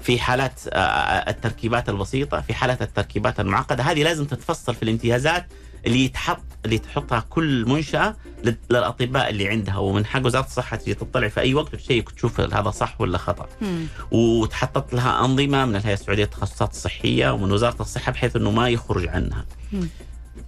[0.00, 3.82] في حالات آه، التركيبات البسيطة في حالات التركيبات المعقدة.
[3.82, 5.46] هذه لازم تتفصل في الامتيازات.
[5.88, 10.94] اللي يتحط اللي تحطها كل منشأة لل- للأطباء اللي عندها ومن حق وزارة الصحة تجي
[10.94, 13.86] تطلع في أي وقت وتشيك تشوف هذا صح ولا خطأ مم.
[14.10, 19.08] وتحطت لها أنظمة من الهيئه السعوديه للتخصصات الصحيه ومن وزارة الصحة بحيث إنه ما يخرج
[19.08, 19.44] عنها.
[19.72, 19.88] مم.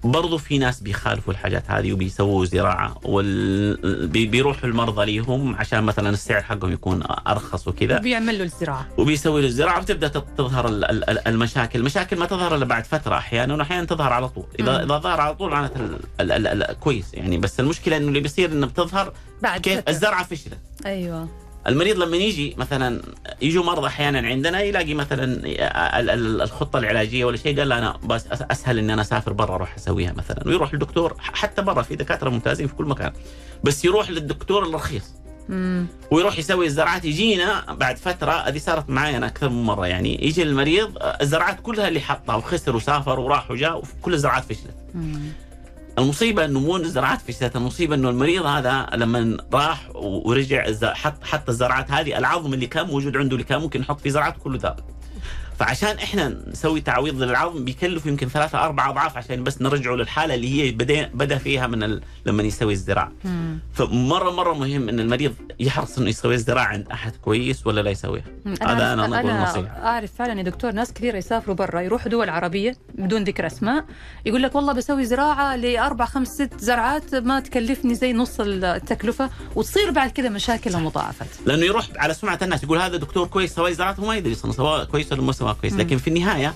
[0.05, 4.07] برضو في ناس بيخالفوا الحاجات هذه وبيسووا زراعة وال...
[4.09, 7.99] بي- بيروحوا المرضى ليهم عشان مثلا السعر حقهم يكون أرخص وكذا.
[7.99, 8.87] بيعمل له الزراعة.
[8.99, 13.17] وبيسوي له الزراعة وبتبدأ تظهر ال- ال- ال- المشاكل، المشاكل ما تظهر إلا بعد فترة
[13.17, 14.79] أحيانا واحيانا تظهر على طول، اذا مم.
[14.93, 17.39] إذا ظهر على طول معناته ال- ال- ال- ال- كويس يعني.
[17.39, 19.83] بس المشكلة إنه اللي بيصير إنه بتظهر بعد كيف.
[19.89, 20.59] الزرعة فشلت.
[20.87, 21.29] أيوه.
[21.67, 23.03] المريض لما يجي مثلا
[23.43, 27.97] يجوا مرضى أحيانا عندنا يلاقي مثلا ال- ال- الخطة العلاجية ولا شيء قال لا أنا
[28.05, 30.43] بس أسهل إني أنا أسافر برا أروح أسويها مثلا.
[30.49, 33.13] ويروح للدكتور حتى برا في دكاترة ممتازين في كل مكان.
[33.65, 35.15] بس يروح للدكتور الرخيص.
[36.11, 40.25] ويروح يسوي الزراعات يجينا بعد فترة هذه صارت معي أنا أكثر من مرة يعني.
[40.27, 44.75] يجي المريض الزراعات كلها اللي حطها وخسر وسافر وراح وجاء وكل الزراعات فشلت.
[46.01, 51.91] المصيبة إنه مو الزراعات فشلت المصيبة إنه المريض هذا لما راح ورجع حط حط الزراعات
[51.91, 54.81] هذه العظم اللي كان موجود عنده اللي كان ممكن يحط فيه زراعات كله ذاب.
[55.61, 60.63] فعشان إحنا نسوي تعويض للعظم بيكلف يمكن ثلاثة أربعة أضعاف عشان بس نرجعه للحالة اللي
[60.63, 62.03] هي بدا بدأ فيها من ال...
[62.27, 63.13] لما يسوي الزراعة.
[63.25, 63.59] مم.
[63.75, 68.25] فمرة مرة مهم إن المريض يحرص إنه يسوي الزراعة عند أحد كويس ولا لا يسويها.
[68.47, 69.77] هذا أنا أنا نصيحة.
[69.83, 73.85] أعرف فعلا يا دكتور ناس كثير يسافروا برا يروحوا دول عربية بدون ذكر أسماء
[74.27, 79.91] يقول لك والله بسوي زراعة لأربع خمس ست زرعات ما تكلفني زي نص التكلفة وتصير
[79.91, 83.97] بعد كذا مشاكل ومضاعفات لأنه يروح على سمعة الناس يقول هذا دكتور كويس سوى زراعه
[84.01, 85.23] هو ما يدري سواء كويس ولا
[85.55, 86.55] كويس لكن في النهاية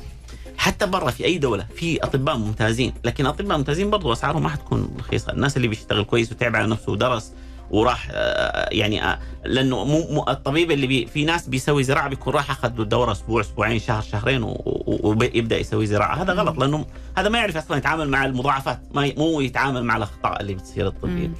[0.56, 2.92] حتى برا في أي دولة في أطباء ممتازين.
[3.04, 5.32] لكن أطباء ممتازين برضو أسعارهم ما حتكون رخيصة.
[5.32, 7.32] الناس اللي بيشتغل كويس وتعب على نفسه ودرس
[7.70, 12.50] وراح آه، يعني آه، لأنه مو الطبيب اللي بي في ناس بيسوي زراعة بيكون راح
[12.50, 14.54] أخذ له دورة أسبوع أسبوعين شهر شهرين
[14.86, 16.22] ويبدا يسوي زراعة.
[16.22, 18.80] هذا غلط لأنه هذا ما يعرف أصلا يتعامل مع المضاعفات.
[18.94, 21.30] ما مو يتعامل مع الأخطاء اللي بتصير الطبيه.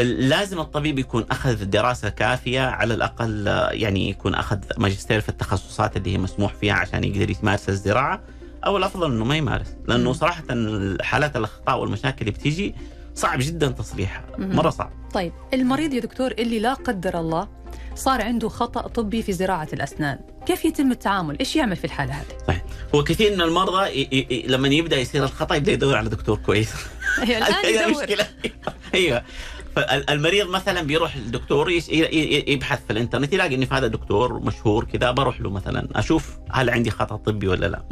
[0.00, 6.12] فلازم الطبيب يكون أخذ دراسة كافية على الأقل يعني يكون أخذ ماجستير في التخصصات اللي
[6.14, 8.22] هي مسموح فيها عشان يقدر يمارس الزراعة
[8.66, 10.12] أو الأفضل إنه ما يمارس لأنه.
[10.12, 10.44] صراحة
[11.02, 12.74] حالات الأخطاء والمشاكل اللي بتيجي
[13.14, 14.56] صعب جدا تصليحها مم.
[14.56, 17.48] مرة صعب طيب المريض يا دكتور اللي لا قدر الله
[17.94, 22.38] صار عنده خطأ طبي في زراعة الأسنان كيف يتم التعامل؟ إيش يعمل في الحالة هذه؟
[22.48, 22.62] صحيح
[22.94, 26.36] هو كثير من المرضى ي- ي- ي- لما يبدأ يصير الخطأ يبدأ يدور على دكتور
[26.36, 26.72] كويس
[27.22, 28.04] هي هذه يدور
[28.94, 29.22] أيوه
[29.76, 35.40] فالمريض مثلا بيروح للدكتور يبحث في الإنترنت يلاقي ان في هذا دكتور مشهور كذا بروح
[35.40, 37.82] له مثلا أشوف هل عندي خطأ طبي ولا لا.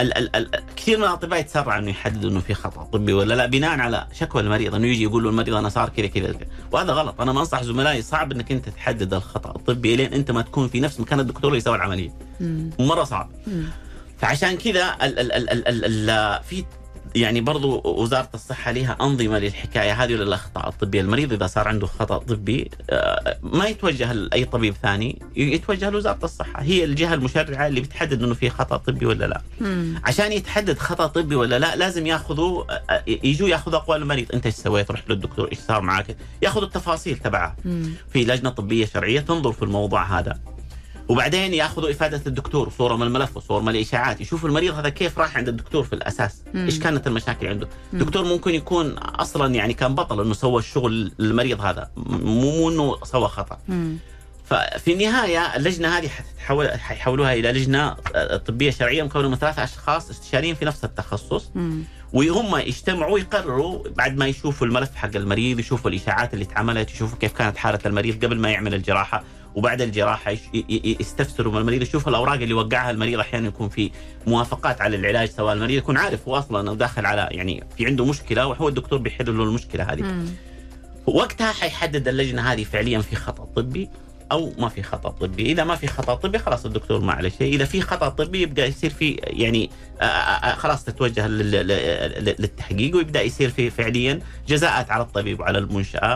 [0.00, 3.46] ال ال ال كثير من الأطباء يتسرع إنه يحدد إنه في خطأ طبي ولا لا
[3.46, 6.34] بناء على شكوى المريض إنه يجي يقول له المريض أنا صار كذا كذا.
[6.72, 10.42] وهذا غلط أنا ما أنصح زملائي صعب إنك أنت تحدد الخطأ الطبي لين أنت ما
[10.42, 12.10] تكون في نفس مكان الدكتور اللي يسوي العملية.
[12.78, 13.64] مرة صعب مم.
[14.18, 16.64] فعشان كذا ال ال ال ال ال ال في
[17.14, 22.18] يعني برضو وزارة الصحة لها أنظمة للحكاية هذه وللأخطاء الطبية؟ المريض إذا صار عنده خطأ
[22.18, 26.62] طبي آه، ما يتوجه لأي طبيب ثاني يتوجه لوزارة الصحة.
[26.62, 29.40] هي الجهة المشرعة اللي بتحدد أنه في خطأ طبي ولا لا.
[29.60, 30.00] مم.
[30.04, 32.64] عشان يتحدد خطأ طبي ولا لا لازم ياخذوا
[33.06, 34.26] يجوا ياخذوا أقوال المريض.
[34.34, 37.56] أنت إيش سويت؟ رحت للدكتور إيش صار معك؟ ياخذوا التفاصيل تبعها.
[38.12, 40.38] في لجنة طبية شرعية تنظر في الموضوع هذا.
[41.10, 45.36] وبعدين ياخذوا إفادة الدكتور صورة من الملف وصور من الإشاعات يشوفوا المريض هذا كيف راح
[45.36, 46.64] عند الدكتور في الأساس مم.
[46.64, 48.00] إيش كانت المشاكل عنده مم.
[48.00, 53.04] الدكتور ممكن يكون أصلا يعني كان بطل إنه سوى الشغل للمريض هذا مو مو إنه
[53.04, 53.96] سوى خطأ مم.
[54.44, 57.96] ففي النهاية اللجنة هذه حتتحول حيحولوها إلى لجنة
[58.46, 61.82] طبية شرعية مكونة من ثلاثة أشخاص استشاريين في نفس التخصص مم.
[62.12, 67.32] وهم يجتمعوا يقرروا بعد ما يشوفوا الملف حق المريض يشوفوا الإشاعات اللي اتعملت يشوفوا كيف
[67.32, 70.36] كانت حالة المريض قبل ما يعمل الجراحة وبعد الجراحة
[71.00, 71.52] يستفسروا.
[71.52, 73.90] من المريض يشوفوا الأوراق اللي وقعها المريض أحيانا يكون في
[74.26, 78.46] موافقات على العلاج سواء المريض يكون عارف هو أصلا داخل على يعني في عنده مشكلة
[78.46, 80.24] وهو الدكتور بيحل له المشكلة هذه.
[81.06, 83.88] وقتها حيحدد اللجنة هذه فعليا في خطأ طبي.
[84.32, 85.42] أو ما في خطأ طبي.
[85.52, 87.54] إذا ما في خطأ طبي خلاص الدكتور ما عليه شيء.
[87.54, 90.06] إذا في خطأ طبي يبقى يصير في يعني آه، آه،
[90.52, 96.06] آه، خلاص تتوجه لل- لل- للتحقيق ويبدأ يصير في فعليا جزاءات على الطبيب وعلى المنشأة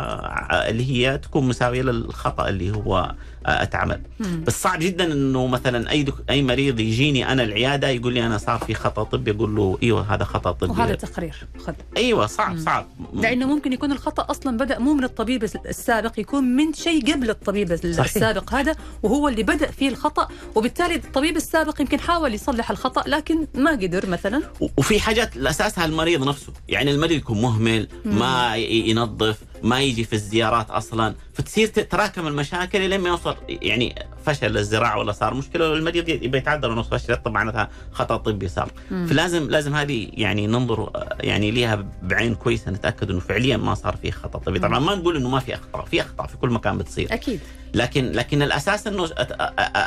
[0.69, 3.15] اللي هي تكون مساوية للخطأ اللي هو
[3.47, 4.01] أتعمل.
[4.21, 4.45] مم.
[4.47, 6.15] بس صعب جدا إنه مثلا أي دك...
[6.31, 10.15] أي مريض يجيني أنا العيادة يقول لي أنا صار في خطأ طبي أقول له إيوه
[10.15, 10.71] هذا خطأ طبي.
[10.73, 11.35] وهذا تقرير.
[11.67, 11.73] خذ.
[11.97, 12.65] أيوه صعب مم.
[12.65, 12.87] صعب.
[13.15, 17.77] لأنه ممكن يكون الخطأ أصلا بدأ مو من الطبيب السابق يكون من شيء قبل الطبيب
[17.77, 18.01] صحيح.
[18.05, 23.47] السابق هذا وهو اللي بدأ فيه الخطأ وبالتالي الطبيب السابق يمكن حاول يصلح الخطأ لكن
[23.55, 24.43] ما قدر مثلا.
[24.61, 26.53] و- وفي حاجات اساسها المريض نفسه.
[26.69, 31.15] يعني المريض يكون مهمل ما ي- ينظف ما يجي في الزيارات أصلا.
[31.35, 33.37] فتصير تتراكم المشاكل لين ما يوصل.
[33.49, 33.95] يعني
[34.27, 38.71] فشل الزراعة ولا صار مشكلة المريض يبي يتعدل انه فشل طبعا معناتها خطأ طبي صار.
[38.91, 39.07] مم.
[39.07, 44.11] فلازم لازم هذه يعني ننظر يعني ليها بعين كويسة نتأكد إنه فعليا ما صار في
[44.11, 44.59] خطأ طبي.
[44.59, 47.15] طبعا ما نقول إنه ما في أخطاء في أخطاء في كل مكان بتصير.
[47.15, 47.41] أكيد.
[47.75, 49.11] لكن لكن الأساس إنه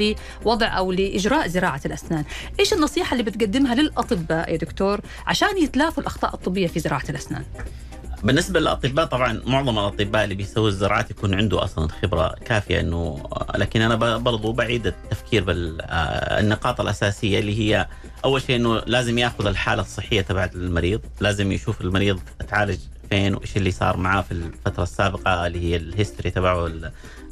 [0.45, 2.25] لوضع أو لإجراء زراعة الأسنان.
[2.61, 7.45] إيش النصيحة اللي بتقدمها للأطباء يا دكتور عشان يتلافوا الأخطاء الطبية في زراعة الأسنان؟
[8.25, 13.23] بالنسبة للأطباء طبعا معظم الأطباء اللي بيسووا الزراعات يكون عنده أصلا خبرة كافية إنه
[13.57, 17.87] لكن أنا برضو بعيد التفكير بالنقاط الأساسية اللي هي
[18.25, 22.79] أول شيء إنه لازم يأخذ الحالة الصحية تبعت المريض، لازم يشوف المريض تعالج
[23.11, 26.85] فين وإيش اللي صار معاه في الفترة السابقة اللي هي الهيستوري تبعه ال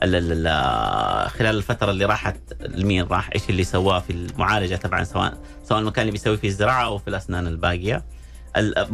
[0.02, 5.04] ال ال ال خلال الفترة اللي راحت لمين راح إيش اللي سواه في المعالجة طبعا
[5.04, 8.04] سواء سواء المكان اللي بيسوي فيه الزراعة أو في الأسنان الباقية.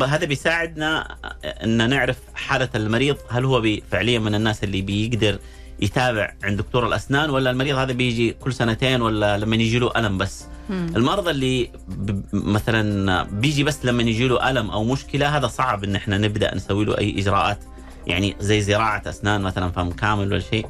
[0.04, 3.16] هذا بيساعدنا إن نعرف حالة المريض.
[3.30, 5.38] هل هو فعليا من الناس اللي بيقدر
[5.80, 10.18] يتابع عند دكتور الأسنان ولا المريض هذا بيجي كل سنتين ولا لما يجي له ألم
[10.18, 10.92] بس؟ مم.
[10.96, 15.96] المرضى اللي ب- مثلا بيجي بس لما يجي له ألم أو مشكلة هذا صعب إن
[15.96, 17.58] إحنا نبدأ نسوي له أي إجراءات
[18.06, 20.66] يعني زي زراعة أسنان مثلا فم كامل ولا شيء.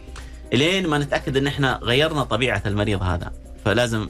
[0.53, 3.33] إلين ما نتأكد إن إحنا غيرنا طبيعة المريض هذا.
[3.65, 4.09] فلازم.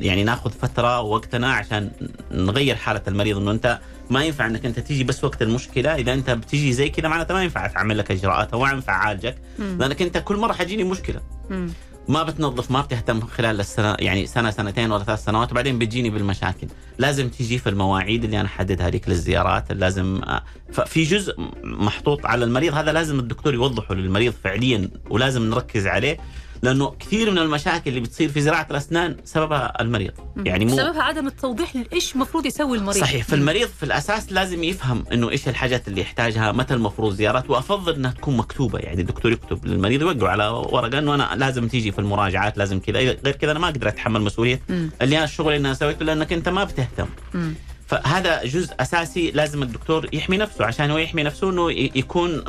[0.00, 1.90] يعني ناخذ فترة ووقتنا عشان
[2.32, 3.78] نغير حالة المريض إنه أنت
[4.10, 7.42] ما ينفع إنك أنت تيجي بس وقت المشكلة إذا أنت بتيجي زي كذا معناته ما
[7.42, 9.36] ينفع اعمل لك إجراءات أو ما ينفع أعالجك.
[9.58, 11.20] لأنك أنت كل مرة حتجيني مشكلة
[11.50, 11.68] مم.
[12.08, 16.66] ما بتنظف ما بتهتم خلال السنة يعني سنة سنتين ولا ثلاث سنوات وبعدين بتجيني بالمشاكل
[16.98, 22.44] لازم تيجي في المواعيد اللي أنا أحددها لك للزيارات لازم آه، ففي جزء محطوط على
[22.44, 26.18] المريض هذا لازم الدكتور يوضحه للمريض فعليا ولازم نركز عليه
[26.62, 30.12] لأنه كثير من المشاكل اللي بتصير في زراعة الأسنان سببها المريض.
[30.36, 33.00] يعني مو سببها عدم التوضيح لإيش المفروض يسوي المريض.
[33.00, 37.94] صحيح فالمريض في الأساس لازم يفهم إنه إيش الحاجات اللي يحتاجها متى المفروض زيارات وأفضل
[37.94, 38.78] إنها تكون مكتوبة.
[38.78, 42.98] يعني الدكتور يكتب للمريض يوقع على ورقة إنه أنا لازم تيجي في المراجعات لازم كذا.
[42.98, 44.60] غير كذا أنا ما أقدر أتحمل مسؤولية.
[45.02, 47.06] اللي أنا الشغل اللي أنا سويته لأنك أنت ما بتهتم.
[47.34, 47.54] مم.
[47.92, 52.44] فهذا جزء أساسي لازم الدكتور يحمي نفسه عشان هو يحمي نفسه إنه يكون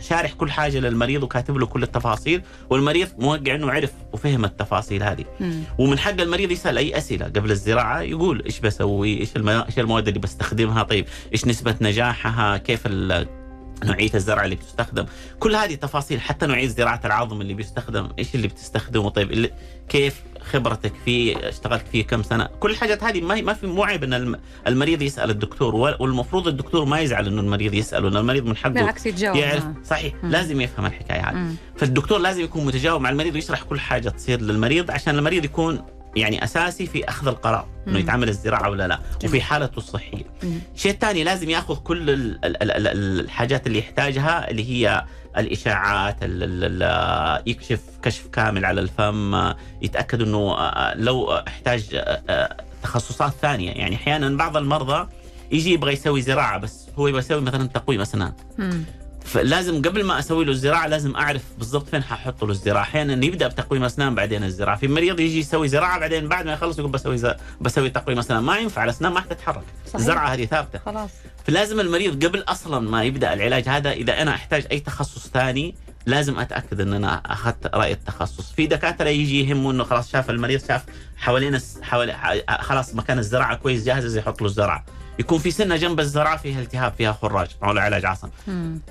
[0.00, 5.24] شارح كل حاجة للمريض وكاتب له كل التفاصيل والمريض موقع إنه عرف وفهم التفاصيل هذه.
[5.40, 5.62] مم.
[5.78, 9.28] ومن حق المريض يسأل أي أسئلة قبل الزراعة يقول إيش بسوي؟ إيش.
[9.36, 13.26] إيش المواد اللي بستخدمها؟ طيب إيش نسبة نجاحها؟ كيف ال...
[13.84, 15.06] نوعية الزرع اللي بتستخدم؟
[15.40, 19.50] كل هذه تفاصيل حتى نوعية زراعه العظم اللي بيستخدم إيش اللي بتستخدمه؟ طيب اللي...
[19.88, 24.04] كيف خبرتك فيه اشتغلت فيه كم سنة كل الحاجات هذه ما ما في مو عيب
[24.04, 24.36] إن الم-
[24.66, 28.68] المريض يسأل الدكتور وال- والمفروض الدكتور ما يزعل إنه المريض يساله لأن المريض من حقه
[28.70, 29.74] بالعكس يتجاوب يعرف معه.
[29.84, 30.30] صحيح مم.
[30.30, 31.54] لازم يفهم الحكاية هذه مم.
[31.76, 35.84] فالدكتور لازم يكون متجاوب مع المريض ويشرح كل حاجة تصير للمريض عشان المريض يكون
[36.16, 37.98] يعني أساسي في أخذ القرار إنه.
[37.98, 40.24] يتعمل الزراعة ولا لا وفي حالته الصحية.
[40.74, 45.04] الشيء الثاني لازم ياخذ كل ال ال ال ال الحاجات اللي يحتاجها اللي هي
[45.36, 49.52] الإشاعات ال ال ال يكشف كشف كامل على الفم
[49.82, 55.08] يتأكد إنه آه، لو احتاج آه، آه، تخصصات ثانية يعني أحيانا بعض المرضى
[55.52, 58.32] يجي يبغى يسوي زراعة بس هو يبغى يسوي مثلا تقويم أسنان.
[59.24, 62.82] فلازم قبل ما أسوي له الزراعة لازم أعرف بالضبط فين حاحط له الزراعة.
[62.82, 64.76] أحيانا يبدأ بتقويم أسنان بعدين الزراعة.
[64.76, 67.26] في مريض يجي يسوي زراعة بعدين بعد ما يخلص يقول بسوي ز...
[67.60, 68.42] بسوي تقويم أسنان.
[68.42, 69.94] ما ينفع الأسنان ما حتتحرك صحيح.
[69.94, 70.78] الزراعه هذه ثابتة.
[70.78, 71.10] خلاص.
[71.46, 75.74] فلازم المريض قبل أصلا ما يبدأ العلاج هذا إذا أنا أحتاج أي تخصص ثاني
[76.06, 78.52] لازم أتأكد إن أنا أخذت رأي التخصص.
[78.52, 80.82] في دكاترة يجي يهمه إنه خلاص شاف المريض شاف
[81.16, 84.84] حوالين حوالي خلاص مكان الزراعة كويس جاهز يحط له الزراعة.
[85.18, 88.28] يكون في سنة جنب الزراعه فيها التهاب فيها خراج معه علاج عصب.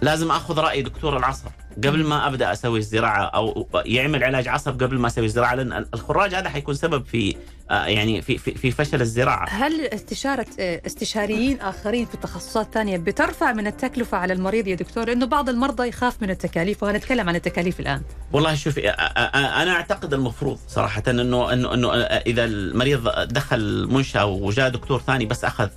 [0.01, 1.45] لازم أخذ رأي دكتور العصب
[1.77, 6.35] قبل ما أبدأ أسوي الزراعة أو يعمل علاج عصب قبل ما أسوي الزراعة لأن الخراج
[6.35, 7.35] هذا حيكون سبب في
[7.71, 12.97] آه، يعني في في, في فشل الزراعة هل استشارة آه، استشاريين آخرين في تخصصات ثانية
[12.97, 17.35] بترفع من التكلفة على المريض يا دكتور؟ لأنه بعض المرضى يخاف من التكاليف وهنتكلم عن
[17.35, 18.01] التكاليف الآن.
[18.33, 24.25] والله شوفي أ- أ- أنا أعتقد المفروض صراحة إنه إنه إنه إذا المريض دخل منشاه
[24.25, 25.69] وجاء دكتور ثاني بس أخذ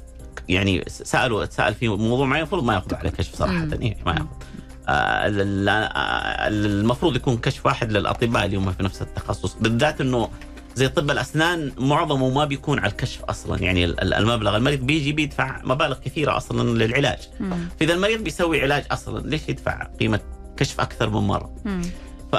[0.48, 3.52] يعني سالوا تسال في موضوع معين المفروض ما ياخذ عليه كشف صراحة.
[3.54, 4.26] يعني ما ياخذ
[4.88, 5.68] آه، ال-
[6.64, 10.28] المفروض يكون كشف واحد للأطباء اللي هم في نفس التخصص بالذات إنه
[10.74, 15.12] زي طب الأسنان معظمه ما بيكون على الكشف أصلا يعني ال- ال- المبلغ المريض بيجي
[15.12, 17.18] بيدفع مبالغ كثيرة أصلا للعلاج
[17.80, 20.20] فإذا المريض بيسوي علاج أصلا ليش يدفع قيمة
[20.56, 21.82] كشف أكثر من مرة مم.
[22.34, 22.36] ف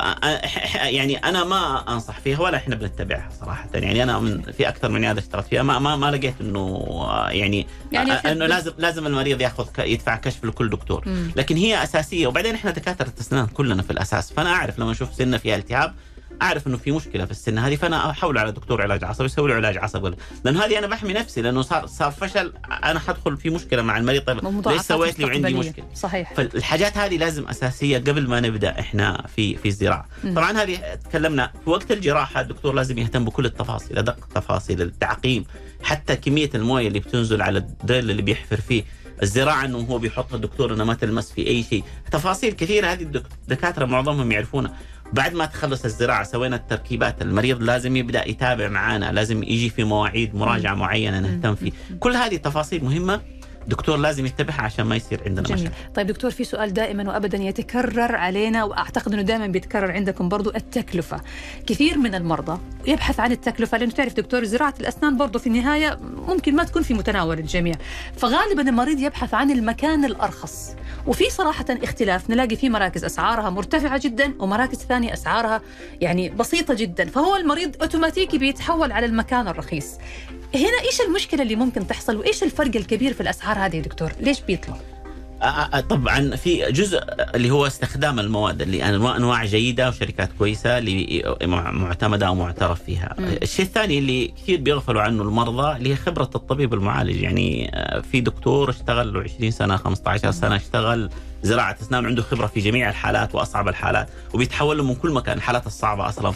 [0.76, 3.70] يعني أنا ما أنصح فيها ولا إحنا بنتبعها صراحة.
[3.74, 5.64] يعني أنا من في أكثر من عيادة اشتغلت فيها.
[5.64, 6.86] ما ما, ما لقيت إنه
[7.30, 11.04] يعني, يعني إنه لازم لازم المريض ياخذ يدفع كشف لكل دكتور.
[11.06, 11.32] مم.
[11.36, 12.28] لكن هي أساسية.
[12.28, 14.34] وبعدين إحنا دكاترة اسنان كلنا في الأساس.
[14.34, 15.94] فأنا أعرف لما أشوف سنة فيها التهاب
[16.42, 19.56] أعرف إنه في مشكلة في السنة هذه فأنا أحول على دكتور علاج عصبي يسوي له
[19.56, 20.16] علاج عصبي.
[20.46, 24.22] لأنه هذه أنا بحمي نفسي لأنه صار صار فشل أنا حدخل في مشكلة مع المريض
[24.24, 25.54] طيب ليش سويت لي؟ وعندي.
[25.54, 25.86] مشكلة.
[25.96, 26.34] صحيح.
[26.34, 30.06] فالحاجات هذه لازم أساسية قبل ما نبدأ إحنا في في الزراعة.
[30.24, 30.78] طبعا هذه
[31.10, 35.46] تكلمنا في وقت الجراحة الدكتور لازم يهتم بكل التفاصيل أدق التفاصيل التعقيم
[35.84, 38.84] حتى كمية الموية اللي بتنزل على الدريل اللي بيحفر فيه.
[39.24, 41.84] الزراعة إنه هو بيحطها الدكتور انها ما تلمس في أي شيء.
[42.12, 44.74] تفاصيل كثيرة هذه الدك- الدكاترة معظمهم يعرفونها.
[45.16, 50.36] بعد ما تخلص الزراعة سوينا التركيبات المريض لازم يبدأ يتابع معانا لازم يجي في مواعيد
[50.36, 51.72] مراجعة معينة نهتم فيه.
[52.00, 53.22] كل هذه تفاصيل مهمة
[53.68, 55.62] دكتور لازم يتبعها عشان ما يصير عندنا جميل.
[55.62, 55.76] مشاكل.
[55.96, 61.22] طيب دكتور في سؤال دائما وابدا يتكرر علينا وأعتقد إنه دائما بيتكرر عندكم برضو التكلفة.
[61.68, 66.56] كثير من المرضى يبحث عن التكلفة لأنه تعرف دكتور زراعة الأسنان برضو في النهاية ممكن
[66.56, 67.76] ما تكون في متناول الجميع.
[68.18, 70.76] فغالبا المريض يبحث عن المكان الأرخص.
[71.08, 75.62] وفي صراحة اختلاف نلاقي في مراكز أسعارها مرتفعة جدا ومراكز ثانية أسعارها
[76.02, 77.06] يعني بسيطة جدا.
[77.06, 79.88] فهو المريض اوتوماتيكي بيتحول على المكان الرخيص.
[80.56, 84.42] هنا إيش المشكلة اللي ممكن تحصل وإيش الفرق الكبير في الأسعار هذه يا دكتور؟ ليش
[84.42, 84.76] بيطلع؟
[85.42, 87.00] آه، آه، طبعا في جزء
[87.36, 92.84] اللي هو استخدام المواد اللي انواع أنواع جيدة وشركات كويسة اللي مع- معتمدة أو معترف
[92.84, 93.16] فيها.
[93.20, 93.26] مم.
[93.44, 97.22] الشيء الثاني اللي كثير بيغفلوا عنه المرضى اللي هي خبرة الطبيب المعالج.
[97.22, 101.10] يعني آه، في دكتور اشتغل له 20 سنه 15 سنة اشتغل
[101.44, 105.38] زراعة أسنان عنده خبرة في جميع الحالات وأصعب الحالات وبيتحول له من كل مكان.
[105.38, 106.34] الحالات الصعبة أصلا.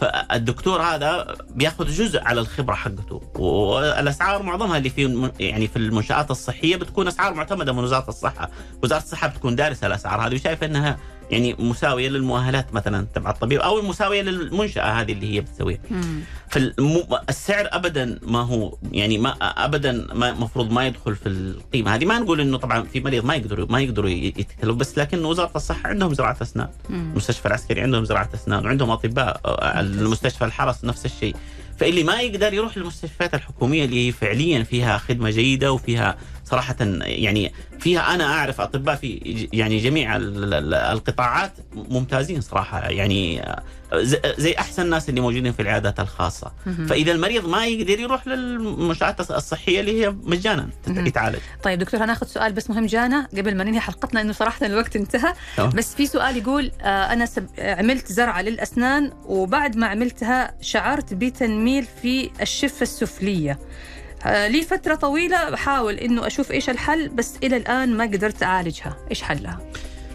[0.00, 3.22] فالدكتور هذا بياخذ جزء على الخبرة حقته.
[3.34, 8.50] والأسعار معظمها اللي في يعني في المنشآت الصحية بتكون أسعار معتمدة من وزارة الصحة،
[8.82, 10.98] وزارة الصحة بتكون دارسة الأسعار هذه وشايفة إنها
[11.30, 15.80] يعني مساوية للمؤهلات مثلا تبع الطبيب أو مساوية للمنشأة هذه اللي هي بتسويها.
[16.48, 22.04] فالسعر ابدا ما هو يعني ما ابدا ما المفروض ما يدخل في القيمة هذه.
[22.04, 25.88] ما نقول إنه طبعا في مريض ما يقدروا ما يقدروا يتكلفوا بس لكن وزارة الصحة
[25.88, 26.68] عندهم زراعة أسنان.
[26.90, 31.36] المستشفى العسكري عندهم زراعة أسنان وعندهم أطباء آه، المستشفى الحرس نفس الشيء.
[31.78, 36.16] فاللي ما يقدر يروح للمستشفيات الحكومية اللي فعليا فيها خدمة جيدة وفيها
[36.50, 43.42] صراحة يعني فيها أنا أعرف أطباء في يعني جميع ال- ال- القطاعات ممتازين صراحة يعني
[44.38, 46.52] زي أحسن الناس اللي موجودين في العيادات الخاصة.
[46.88, 50.68] فإذا المريض ما يقدر يروح للمنشآت الصحية اللي هي مجانا.
[50.88, 51.38] يتعالج.
[51.62, 55.34] طيب دكتور هناخذ سؤال بس مهم جانا قبل ما ننهي حلقتنا إنه صراحة الوقت انتهى.
[55.74, 57.46] بس في سؤال يقول آه أنا سب...
[57.58, 63.58] عملت زرعة للأسنان وبعد ما عملتها شعرت بتنميل في الشفة السفلية.
[64.26, 69.22] لي فترة طويلة بحاول إنه أشوف إيش الحل بس إلى الآن ما قدرت أعالجها إيش
[69.22, 69.58] حلها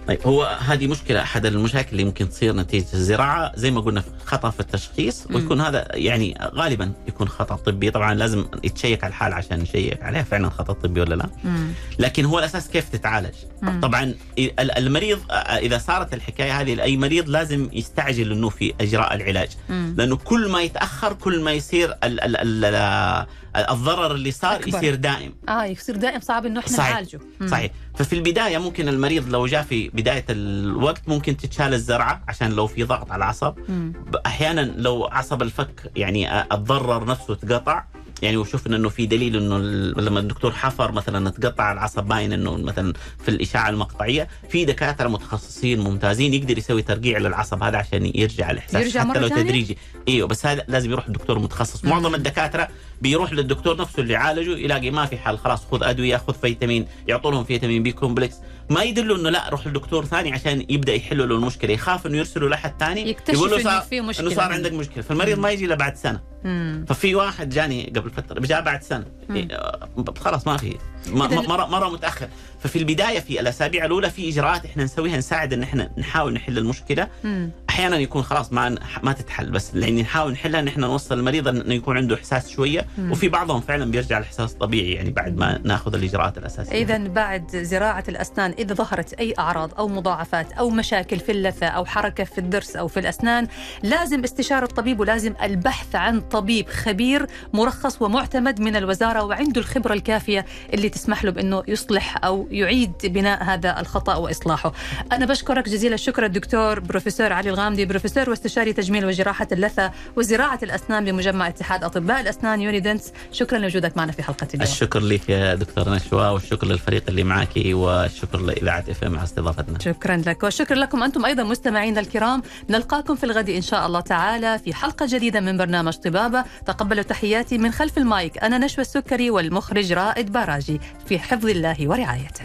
[0.08, 4.50] طيب هو هذه مشكلة أحد المشاكل اللي ممكن تصير نتيجة الزراعة زي ما قلنا خطأ
[4.50, 5.28] في التشخيص.
[5.34, 10.24] ويكون هذا يعني غالبا يكون خطأ طبي طبعا لازم يتشيك على الحال عشان نشيك عليها
[10.24, 11.68] فعلا خطأ طبي ولا لا مم.
[12.00, 13.80] لكن هو الأساس كيف تتعالج مم.
[13.82, 14.04] طبعا
[14.40, 19.50] ال- المريض آه، إذا صارت الحكاية هذه لأي مريض لازم يستعجل إنه في إجراء العلاج
[19.70, 19.96] مم.
[19.98, 23.26] لأنه كل ما يتأخر كل ما يصير ال ال ال
[23.56, 24.68] الضرر اللي صار أكبر.
[24.68, 26.92] يصير دائم آه يصير دائم صعب إنه إحنا صحيح.
[26.94, 27.48] نعالجه مم.
[27.48, 32.68] صحيح ففي البداية ممكن المريض لو جاء في بداية الوقت ممكن تتشال الزرعة عشان لو
[32.68, 33.94] في ضغط على العصب مم.
[34.26, 37.84] أحيانا لو عصب الفك يعني اتضرر نفسه تقطع
[38.22, 39.58] يعني وشفنا إنه في دليل إنه
[40.02, 42.94] لما الدكتور حفر مثلا تقطع العصب باين إنه مثلا
[43.24, 48.84] في الاشعه المقطعية في دكاترة متخصصين ممتازين يقدر يسوي ترقيع للعصب هذا عشان يرجع الإحساس
[48.84, 49.78] يرجع حتى مرة لو؟ تدريجي
[50.08, 52.68] إيوه بس هذا لازم يروح لدكتور متخصص معظم الدكاترة
[53.02, 57.32] بيروح للدكتور نفسه اللي عالجه يلاقي ما في حل خلاص خذ أدوية خذ فيتامين يعطوا
[57.32, 58.36] لهم فيتامين B complex
[58.70, 61.74] ما يدلوا إنه لا روح لدكتور ثاني عشان يبدأ يحل له المشكلة.
[61.74, 64.28] يخاف إنه يرسله لحد ثاني يكتشف يقول له صار في مشكلة.
[64.28, 65.04] إنه صار عندك مشكلة.
[65.04, 66.22] فالمريض ما يجي إلا بعد سنة.
[66.44, 66.86] مم.
[66.90, 69.06] ففي واحد جاني قبل فترة جاء بعد سنة.
[69.30, 69.90] إيه، آه،
[70.20, 70.78] خلاص ما في
[71.14, 72.28] مرة متأخر.
[72.66, 77.08] ففي البداية في الأسابيع الأولى في إجراءات إحنا نسويها نساعد إن إحنا نحاول نحل المشكلة.
[77.24, 77.52] مم.
[77.70, 81.74] أحيانا يكون خلاص ما ما تتحل بس يعني نحاول نحلها إن إحنا نوصل المريض انه
[81.74, 82.86] يكون عنده إحساس شوية.
[83.00, 86.82] وفي بعضهم فعلا بيرجع الإحساس طبيعي يعني بعد ما ناخذ الإجراءات الأساسية.
[86.82, 91.86] إذا بعد زراعة الأسنان إذا ظهرت أي أعراض أو مضاعفات أو مشاكل في اللثة أو
[91.86, 93.48] حركة في الضرس أو في الأسنان
[93.84, 100.46] لازم استشارة الطبيب ولازم البحث عن طبيب خبير مرخص ومعتمد من الوزارة وعنده الخبرة الكافية
[100.74, 104.74] اللي تسمح له بأنه يصلح أو يعيد بناء هذا الخطأ وإصلاحه.
[105.12, 111.06] أنا بشكرك جزيل الشكر الدكتور بروفيسور علي الغامدي بروفيسور واستشاري تجميل وجراحة اللثة وزراعة الأسنان
[111.06, 113.14] بمجمع اتحاد أطباء الأسنان يونيدنس.
[113.32, 114.64] شكرا لوجودك معنا في حلقة اليوم.
[114.64, 119.80] الشكر لك يا دكتور نشوى والشكر للفريق اللي معك والشكر لإذاعة FM على استضافتنا.
[119.80, 122.42] شكرا لك وشكرا لكم أنتم أيضا مستمعينا الكرام.
[122.70, 126.44] نلقاكم في الغد إن شاء الله تعالى في حلقة جديدة من برنامج طبابة.
[126.66, 132.45] تقبلوا تحياتي من خلف المايك أنا نشوى السكري والمخرج رائد باراجي في حفظ الله ورعايته.